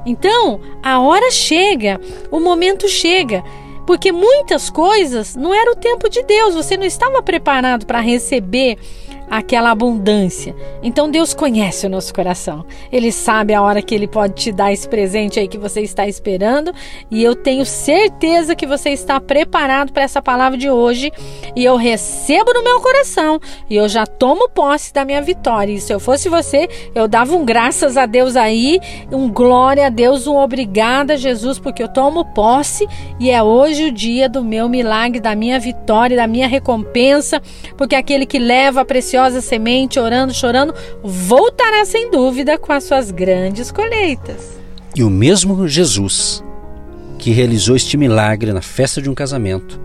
Então, 0.07 0.61
a 0.83 1.01
hora 1.01 1.31
chega, 1.31 2.01
o 2.31 2.39
momento 2.39 2.89
chega. 2.89 3.43
Porque 3.87 4.13
muitas 4.13 4.71
coisas 4.71 5.37
não 5.37 5.53
era 5.53 5.71
o 5.71 5.77
tempo 5.77 6.09
de 6.09 6.23
Deus, 6.23 6.55
você 6.55 6.77
não 6.77 6.85
estava 6.85 7.23
preparado 7.23 7.85
para 7.85 8.01
receber 8.01 8.79
aquela 9.31 9.71
abundância. 9.71 10.55
Então 10.83 11.11
Deus 11.11 11.35
conhece 11.35 11.87
o 11.87 11.91
nosso 11.91 12.15
coração. 12.15 12.65
Ele 12.93 13.11
sabe 13.11 13.55
a 13.55 13.63
hora 13.63 13.83
que 13.83 13.95
ele 13.95 14.07
pode 14.07 14.35
te 14.35 14.53
dar 14.53 14.73
esse 14.73 14.89
presente 14.89 15.41
aí 15.41 15.49
que 15.49 15.59
você 15.59 15.81
está 15.81 16.07
esperando, 16.07 16.73
e 17.11 17.23
eu 17.23 17.35
tenho 17.35 17.65
certeza 17.67 18.55
que 18.55 18.67
você 18.67 18.91
está 18.91 19.21
preparado 19.21 19.93
para 19.93 20.03
essa 20.03 20.23
palavra 20.23 20.57
de 20.57 20.71
hoje, 20.71 21.11
e 21.57 21.65
eu 21.65 21.77
recebo 21.77 22.53
no 22.53 22.63
meu 22.63 22.81
coração, 22.81 23.41
e 23.69 23.77
eu 23.77 23.89
já 23.89 24.07
tomo 24.07 24.49
posse 24.49 24.93
da 24.93 25.05
minha 25.05 25.21
vitória. 25.21 25.73
E 25.73 25.81
se 25.81 25.93
eu 25.93 25.99
fosse 25.99 26.29
você, 26.29 26.69
eu 26.95 27.09
dava 27.09 27.35
um 27.35 27.45
graças 27.45 27.97
a 27.97 28.07
Deus 28.07 28.37
aí, 28.37 28.79
um 29.11 29.29
glória 29.29 29.87
a 29.87 29.91
Deus, 29.91 30.27
um 30.27 30.37
obrigada 30.37 31.17
Jesus, 31.17 31.59
porque 31.59 31.83
eu 31.83 31.89
tomo 31.89 32.25
posse 32.25 32.87
e 33.19 33.31
é 33.31 33.43
hoje 33.43 33.87
o 33.87 33.93
dia 33.93 34.29
do 34.29 34.45
meu 34.45 34.69
milagre, 34.69 35.21
da 35.21 35.35
minha 35.35 35.59
vitória, 35.59 36.17
da 36.17 36.27
minha 36.27 36.47
recompensa, 36.47 37.41
porque 37.77 37.95
aquele 37.95 38.27
que 38.27 38.39
leva 38.39 38.83
a 38.83 38.85
preciosa 38.85 39.14
preciosa 39.15 39.41
semente, 39.41 40.01
orando, 40.01 40.35
chorando, 40.35 40.75
voltará 41.03 41.85
sem 41.85 42.11
dúvida 42.11 42.59
com 42.59 42.73
as 42.73 42.83
suas 42.83 43.13
grandes 43.13 43.71
colheitas. 43.71 44.59
E 44.97 45.05
o 45.05 45.11
mesmo 45.11 45.69
Jesus 45.69 46.43
que 47.17 47.31
realizou 47.31 47.77
este 47.77 47.97
milagre 47.97 48.53
na 48.53 48.61
festa 48.61 49.01
de 49.01 49.09
um 49.09 49.15
casamento, 49.15 49.81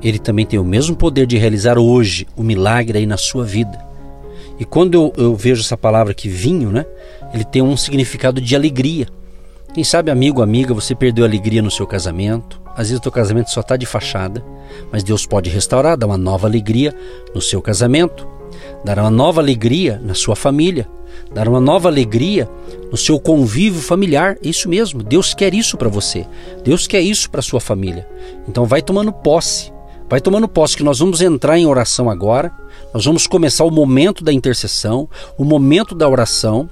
ele 0.00 0.20
também 0.20 0.46
tem 0.46 0.58
o 0.58 0.64
mesmo 0.64 0.94
poder 0.94 1.26
de 1.26 1.36
realizar 1.36 1.78
hoje 1.78 2.28
o 2.36 2.44
milagre 2.44 2.98
aí 2.98 3.06
na 3.06 3.16
sua 3.16 3.44
vida. 3.44 3.76
E 4.56 4.64
quando 4.64 4.94
eu, 4.94 5.12
eu 5.16 5.34
vejo 5.34 5.62
essa 5.62 5.76
palavra 5.76 6.14
que 6.14 6.28
vinho, 6.28 6.70
né? 6.70 6.86
Ele 7.34 7.44
tem 7.44 7.62
um 7.62 7.76
significado 7.76 8.40
de 8.40 8.54
alegria. 8.54 9.08
Quem 9.74 9.82
sabe, 9.82 10.12
amigo, 10.12 10.42
amiga, 10.42 10.72
você 10.72 10.94
perdeu 10.94 11.24
a 11.24 11.28
alegria 11.28 11.60
no 11.60 11.72
seu 11.72 11.88
casamento. 11.88 12.60
Às 12.70 12.88
vezes 12.88 12.98
o 12.98 13.02
teu 13.02 13.12
casamento 13.12 13.50
só 13.50 13.62
está 13.62 13.76
de 13.76 13.84
fachada, 13.84 14.44
mas 14.92 15.02
Deus 15.02 15.26
pode 15.26 15.50
restaurar, 15.50 15.96
dar 15.96 16.06
uma 16.06 16.16
nova 16.16 16.46
alegria 16.46 16.94
no 17.34 17.40
seu 17.40 17.60
casamento 17.60 18.39
dar 18.84 18.98
uma 18.98 19.10
nova 19.10 19.40
alegria 19.40 20.00
na 20.02 20.14
sua 20.14 20.34
família, 20.34 20.88
dar 21.32 21.48
uma 21.48 21.60
nova 21.60 21.88
alegria 21.88 22.48
no 22.90 22.96
seu 22.96 23.18
convívio 23.20 23.80
familiar. 23.80 24.36
Isso 24.42 24.68
mesmo, 24.68 25.02
Deus 25.02 25.34
quer 25.34 25.54
isso 25.54 25.76
para 25.76 25.88
você. 25.88 26.26
Deus 26.64 26.86
quer 26.86 27.00
isso 27.00 27.30
para 27.30 27.42
sua 27.42 27.60
família. 27.60 28.08
Então 28.48 28.64
vai 28.64 28.82
tomando 28.82 29.12
posse. 29.12 29.72
Vai 30.08 30.20
tomando 30.20 30.48
posse 30.48 30.76
que 30.76 30.82
nós 30.82 30.98
vamos 30.98 31.20
entrar 31.20 31.56
em 31.56 31.66
oração 31.66 32.10
agora. 32.10 32.52
Nós 32.92 33.04
vamos 33.04 33.26
começar 33.26 33.64
o 33.64 33.70
momento 33.70 34.24
da 34.24 34.32
intercessão, 34.32 35.08
o 35.38 35.44
momento 35.44 35.94
da 35.94 36.08
oração. 36.08 36.68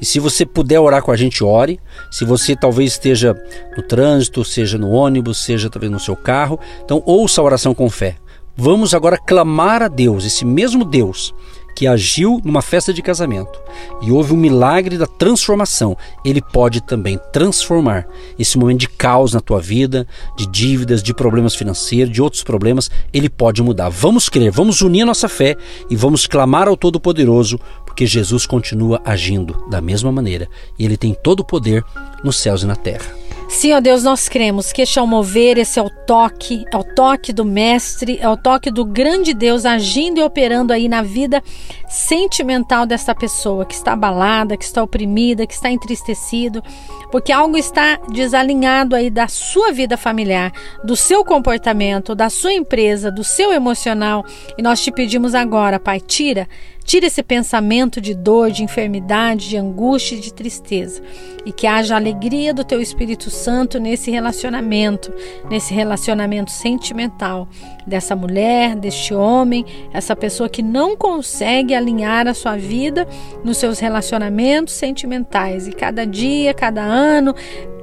E 0.00 0.06
se 0.06 0.18
você 0.18 0.46
puder 0.46 0.80
orar 0.80 1.02
com 1.02 1.10
a 1.10 1.16
gente, 1.16 1.44
ore. 1.44 1.78
Se 2.10 2.24
você 2.24 2.56
talvez 2.56 2.92
esteja 2.92 3.36
no 3.76 3.82
trânsito, 3.82 4.44
seja 4.44 4.78
no 4.78 4.90
ônibus, 4.90 5.44
seja 5.44 5.68
talvez 5.68 5.92
no 5.92 6.00
seu 6.00 6.16
carro, 6.16 6.58
então 6.82 7.02
ouça 7.04 7.40
a 7.40 7.44
oração 7.44 7.74
com 7.74 7.90
fé. 7.90 8.16
Vamos 8.60 8.92
agora 8.92 9.16
clamar 9.16 9.82
a 9.82 9.86
Deus, 9.86 10.24
esse 10.24 10.44
mesmo 10.44 10.84
Deus 10.84 11.32
que 11.76 11.86
agiu 11.86 12.40
numa 12.44 12.60
festa 12.60 12.92
de 12.92 13.00
casamento 13.00 13.56
e 14.02 14.10
houve 14.10 14.32
um 14.32 14.36
milagre 14.36 14.98
da 14.98 15.06
transformação, 15.06 15.96
ele 16.24 16.42
pode 16.42 16.80
também 16.80 17.20
transformar 17.32 18.04
esse 18.36 18.58
momento 18.58 18.80
de 18.80 18.88
caos 18.88 19.32
na 19.32 19.40
tua 19.40 19.60
vida, 19.60 20.08
de 20.36 20.44
dívidas, 20.44 21.04
de 21.04 21.14
problemas 21.14 21.54
financeiros, 21.54 22.12
de 22.12 22.20
outros 22.20 22.42
problemas, 22.42 22.90
ele 23.12 23.28
pode 23.28 23.62
mudar. 23.62 23.90
Vamos 23.90 24.28
crer, 24.28 24.50
vamos 24.50 24.80
unir 24.80 25.02
a 25.02 25.06
nossa 25.06 25.28
fé 25.28 25.56
e 25.88 25.94
vamos 25.94 26.26
clamar 26.26 26.66
ao 26.66 26.76
Todo-Poderoso, 26.76 27.60
porque 27.86 28.06
Jesus 28.06 28.44
continua 28.44 29.00
agindo 29.04 29.64
da 29.70 29.80
mesma 29.80 30.10
maneira 30.10 30.48
e 30.76 30.84
ele 30.84 30.96
tem 30.96 31.14
todo 31.14 31.40
o 31.40 31.46
poder 31.46 31.84
nos 32.24 32.40
céus 32.40 32.64
e 32.64 32.66
na 32.66 32.74
terra. 32.74 33.27
Sim, 33.48 33.72
ó 33.72 33.80
Deus, 33.80 34.04
nós 34.04 34.28
cremos 34.28 34.72
que 34.72 34.82
este 34.82 34.98
é 34.98 35.02
o 35.02 35.06
mover, 35.06 35.56
esse 35.56 35.80
é 35.80 35.82
o 35.82 35.88
toque, 35.88 36.64
é 36.70 36.76
o 36.76 36.84
toque 36.84 37.32
do 37.32 37.46
Mestre, 37.46 38.18
é 38.20 38.28
o 38.28 38.36
toque 38.36 38.70
do 38.70 38.84
grande 38.84 39.32
Deus 39.32 39.64
agindo 39.64 40.18
e 40.18 40.22
operando 40.22 40.70
aí 40.70 40.86
na 40.86 41.00
vida 41.00 41.42
sentimental 41.88 42.84
desta 42.84 43.14
pessoa 43.14 43.64
que 43.64 43.74
está 43.74 43.94
abalada, 43.94 44.56
que 44.56 44.64
está 44.64 44.82
oprimida, 44.82 45.46
que 45.46 45.54
está 45.54 45.70
entristecido, 45.70 46.62
porque 47.10 47.32
algo 47.32 47.56
está 47.56 47.98
desalinhado 48.10 48.94
aí 48.94 49.08
da 49.08 49.26
sua 49.26 49.72
vida 49.72 49.96
familiar, 49.96 50.52
do 50.84 50.94
seu 50.94 51.24
comportamento, 51.24 52.14
da 52.14 52.28
sua 52.28 52.52
empresa, 52.52 53.10
do 53.10 53.24
seu 53.24 53.50
emocional. 53.50 54.26
E 54.58 54.62
nós 54.62 54.80
te 54.82 54.92
pedimos 54.92 55.34
agora, 55.34 55.80
Pai, 55.80 56.00
tira 56.00 56.46
Tira 56.88 57.04
esse 57.04 57.22
pensamento 57.22 58.00
de 58.00 58.14
dor, 58.14 58.50
de 58.50 58.64
enfermidade, 58.64 59.50
de 59.50 59.58
angústia 59.58 60.16
e 60.16 60.20
de 60.20 60.32
tristeza. 60.32 61.02
E 61.44 61.52
que 61.52 61.66
haja 61.66 61.94
alegria 61.94 62.54
do 62.54 62.64
teu 62.64 62.80
Espírito 62.80 63.28
Santo 63.28 63.78
nesse 63.78 64.10
relacionamento, 64.10 65.12
nesse 65.50 65.74
relacionamento 65.74 66.50
sentimental 66.50 67.46
dessa 67.86 68.16
mulher, 68.16 68.74
deste 68.74 69.12
homem, 69.12 69.66
essa 69.92 70.16
pessoa 70.16 70.48
que 70.48 70.62
não 70.62 70.96
consegue 70.96 71.74
alinhar 71.74 72.26
a 72.26 72.32
sua 72.32 72.56
vida 72.56 73.06
nos 73.44 73.58
seus 73.58 73.78
relacionamentos 73.78 74.72
sentimentais. 74.72 75.68
E 75.68 75.72
cada 75.72 76.06
dia, 76.06 76.54
cada 76.54 76.80
ano, 76.80 77.34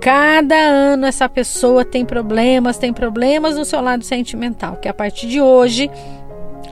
cada 0.01 0.55
ano 0.55 1.05
essa 1.05 1.29
pessoa 1.29 1.85
tem 1.85 2.03
problemas, 2.03 2.79
tem 2.79 2.91
problemas 2.91 3.55
no 3.55 3.65
seu 3.65 3.81
lado 3.81 4.03
sentimental. 4.03 4.77
Que 4.77 4.87
a 4.87 4.93
partir 4.95 5.27
de 5.27 5.39
hoje 5.39 5.91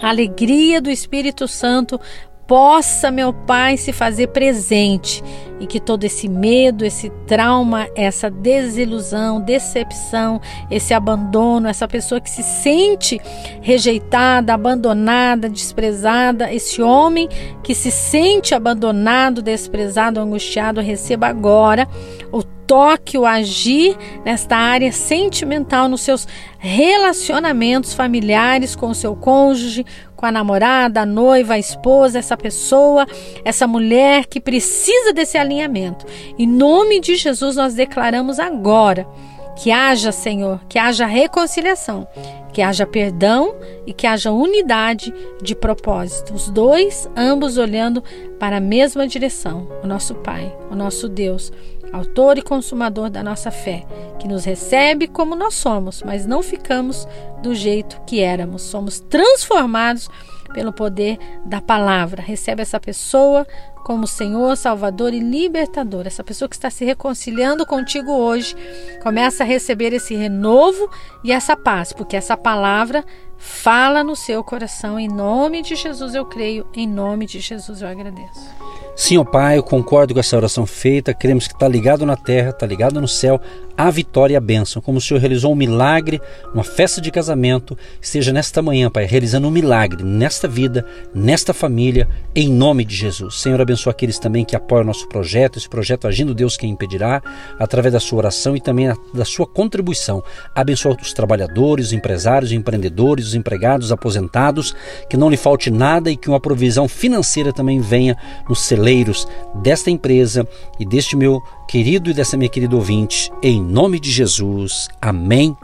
a 0.03 0.09
alegria 0.09 0.81
do 0.81 0.91
Espírito 0.91 1.47
Santo 1.47 1.99
possa, 2.45 3.09
meu 3.09 3.31
Pai, 3.31 3.77
se 3.77 3.93
fazer 3.93 4.27
presente 4.27 5.23
e 5.59 5.67
que 5.67 5.79
todo 5.79 6.03
esse 6.03 6.27
medo, 6.27 6.85
esse 6.85 7.09
trauma, 7.25 7.87
essa 7.95 8.29
desilusão, 8.29 9.39
decepção, 9.41 10.41
esse 10.69 10.93
abandono, 10.93 11.67
essa 11.67 11.87
pessoa 11.87 12.19
que 12.19 12.29
se 12.29 12.43
sente 12.43 13.19
rejeitada, 13.61 14.53
abandonada, 14.53 15.47
desprezada, 15.49 16.53
esse 16.53 16.81
homem 16.81 17.29
que 17.63 17.73
se 17.73 17.91
sente 17.91 18.53
abandonado, 18.53 19.41
desprezado, 19.41 20.19
angustiado, 20.19 20.81
receba 20.81 21.27
agora 21.27 21.87
o 22.31 22.43
toque, 22.43 23.17
o 23.17 23.25
agir 23.25 23.95
nesta 24.25 24.55
área 24.55 24.91
sentimental 24.91 25.87
nos 25.87 26.01
seus 26.01 26.27
relacionamentos 26.57 27.93
familiares 27.93 28.75
com 28.75 28.89
o 28.89 28.95
seu 28.95 29.15
cônjuge, 29.15 29.85
com 30.15 30.25
a 30.25 30.31
namorada, 30.31 31.01
a 31.01 31.05
noiva, 31.05 31.55
a 31.55 31.59
esposa, 31.59 32.19
essa 32.19 32.37
pessoa, 32.37 33.05
essa 33.43 33.67
mulher 33.67 34.25
que 34.25 34.39
precisa 34.39 35.11
desse 35.11 35.37
alinhamento. 35.43 36.05
Em 36.37 36.47
nome 36.47 36.99
de 36.99 37.15
Jesus, 37.15 37.55
nós 37.55 37.73
declaramos 37.73 38.39
agora 38.39 39.07
que 39.55 39.71
haja, 39.71 40.11
Senhor, 40.11 40.59
que 40.67 40.79
haja 40.79 41.05
reconciliação, 41.05 42.07
que 42.51 42.61
haja 42.61 42.85
perdão 42.85 43.55
e 43.85 43.93
que 43.93 44.07
haja 44.07 44.31
unidade 44.31 45.13
de 45.41 45.55
propósito. 45.55 46.33
Os 46.33 46.49
dois, 46.49 47.09
ambos 47.15 47.57
olhando 47.57 48.03
para 48.39 48.57
a 48.57 48.61
mesma 48.61 49.07
direção. 49.07 49.67
O 49.83 49.87
nosso 49.87 50.15
Pai, 50.15 50.55
o 50.71 50.75
nosso 50.75 51.07
Deus, 51.07 51.51
autor 51.91 52.37
e 52.37 52.41
consumador 52.41 53.09
da 53.09 53.23
nossa 53.23 53.51
fé, 53.51 53.85
que 54.19 54.27
nos 54.27 54.43
recebe 54.45 55.07
como 55.07 55.35
nós 55.35 55.53
somos, 55.53 56.01
mas 56.03 56.25
não 56.25 56.41
ficamos 56.41 57.07
do 57.41 57.53
jeito 57.53 58.01
que 58.07 58.21
éramos. 58.21 58.63
Somos 58.63 58.99
transformados 58.99 60.09
pelo 60.53 60.73
poder 60.73 61.17
da 61.45 61.61
palavra. 61.61 62.21
Recebe 62.21 62.61
essa 62.61 62.79
pessoa 62.79 63.45
como 63.83 64.07
Senhor, 64.07 64.55
Salvador 64.55 65.13
e 65.13 65.19
Libertador. 65.19 66.07
Essa 66.07 66.23
pessoa 66.23 66.49
que 66.49 66.55
está 66.55 66.69
se 66.69 66.85
reconciliando 66.85 67.65
contigo 67.65 68.11
hoje 68.11 68.55
começa 69.01 69.43
a 69.43 69.47
receber 69.47 69.93
esse 69.93 70.15
renovo 70.15 70.89
e 71.23 71.31
essa 71.31 71.55
paz, 71.55 71.91
porque 71.93 72.15
essa 72.15 72.37
palavra 72.37 73.03
fala 73.37 74.03
no 74.03 74.15
seu 74.15 74.43
coração. 74.43 74.97
Em 74.97 75.07
nome 75.07 75.61
de 75.61 75.75
Jesus 75.75 76.15
eu 76.15 76.25
creio, 76.25 76.65
em 76.73 76.87
nome 76.87 77.25
de 77.25 77.39
Jesus 77.39 77.81
eu 77.81 77.87
agradeço. 77.87 78.49
Sim, 78.95 79.17
ó 79.17 79.23
Pai, 79.23 79.57
eu 79.57 79.63
concordo 79.63 80.13
com 80.13 80.19
essa 80.19 80.37
oração 80.37 80.65
feita. 80.67 81.13
Queremos 81.13 81.47
que 81.47 81.53
está 81.53 81.67
ligado 81.67 82.05
na 82.05 82.15
terra, 82.15 82.51
está 82.51 82.65
ligado 82.65 83.01
no 83.01 83.07
céu, 83.07 83.41
a 83.75 83.89
vitória 83.89 84.35
e 84.35 84.37
a 84.37 84.41
bênção. 84.41 84.81
Como 84.81 84.99
o 84.99 85.01
Senhor 85.01 85.19
realizou 85.19 85.51
um 85.51 85.55
milagre, 85.55 86.21
uma 86.53 86.63
festa 86.63 87.01
de 87.01 87.09
casamento, 87.09 87.77
esteja 87.99 88.31
nesta 88.31 88.61
manhã, 88.61 88.91
Pai, 88.91 89.05
realizando 89.05 89.47
um 89.47 89.51
milagre 89.51 90.03
nesta 90.03 90.47
vida, 90.47 90.85
nesta 91.13 91.53
família, 91.53 92.07
em 92.35 92.47
nome 92.47 92.85
de 92.85 92.95
Jesus. 92.95 93.41
Senhor, 93.41 93.59
abençoa 93.73 93.91
aqueles 93.91 94.19
também 94.19 94.45
que 94.45 94.55
apoiam 94.55 94.83
o 94.83 94.87
nosso 94.87 95.07
projeto, 95.07 95.57
esse 95.57 95.67
projeto 95.67 96.07
Agindo 96.07 96.33
Deus 96.33 96.55
Quem 96.55 96.69
Impedirá, 96.69 97.21
através 97.59 97.93
da 97.93 97.99
sua 97.99 98.19
oração 98.19 98.55
e 98.55 98.61
também 98.61 98.93
da 99.13 99.25
sua 99.25 99.47
contribuição. 99.47 100.23
Abençoa 100.53 100.95
os 101.01 101.11
trabalhadores, 101.11 101.87
os 101.87 101.93
empresários, 101.93 102.51
os 102.51 102.57
empreendedores, 102.57 103.27
os 103.27 103.35
empregados, 103.35 103.87
os 103.87 103.91
aposentados, 103.91 104.75
que 105.09 105.17
não 105.17 105.29
lhe 105.29 105.37
falte 105.37 105.71
nada 105.71 106.11
e 106.11 106.15
que 106.15 106.29
uma 106.29 106.39
provisão 106.39 106.87
financeira 106.87 107.51
também 107.51 107.79
venha 107.79 108.15
nos 108.47 108.61
celeiros 108.61 109.27
desta 109.55 109.89
empresa 109.89 110.47
e 110.79 110.85
deste 110.85 111.15
meu 111.15 111.41
querido 111.67 112.09
e 112.09 112.13
dessa 112.13 112.37
minha 112.37 112.49
querida 112.49 112.75
ouvinte, 112.75 113.31
em 113.41 113.61
nome 113.61 113.99
de 113.99 114.11
Jesus. 114.11 114.87
Amém. 115.01 115.57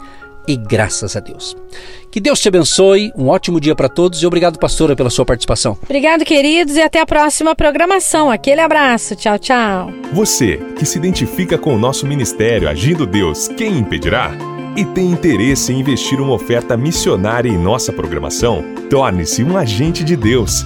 E 0.49 0.57
graças 0.57 1.15
a 1.15 1.19
Deus. 1.19 1.55
Que 2.09 2.19
Deus 2.19 2.39
te 2.39 2.47
abençoe, 2.47 3.11
um 3.15 3.27
ótimo 3.27 3.61
dia 3.61 3.75
para 3.75 3.87
todos 3.87 4.19
e 4.23 4.25
obrigado, 4.25 4.57
pastora, 4.57 4.95
pela 4.95 5.11
sua 5.11 5.23
participação. 5.23 5.77
Obrigado, 5.83 6.25
queridos, 6.25 6.75
e 6.75 6.81
até 6.81 6.99
a 6.99 7.05
próxima 7.05 7.53
programação. 7.55 8.31
Aquele 8.31 8.59
abraço. 8.59 9.15
Tchau, 9.15 9.37
tchau. 9.37 9.93
Você 10.11 10.57
que 10.75 10.87
se 10.87 10.97
identifica 10.97 11.55
com 11.55 11.75
o 11.75 11.77
nosso 11.77 12.07
ministério 12.07 12.67
Agindo 12.67 13.05
Deus, 13.05 13.47
quem 13.47 13.77
impedirá? 13.77 14.31
E 14.75 14.83
tem 14.83 15.11
interesse 15.11 15.71
em 15.71 15.79
investir 15.79 16.19
uma 16.19 16.33
oferta 16.33 16.75
missionária 16.75 17.47
em 17.47 17.57
nossa 17.57 17.93
programação? 17.93 18.65
Torne-se 18.89 19.43
um 19.43 19.55
agente 19.55 20.03
de 20.03 20.15
Deus 20.15 20.65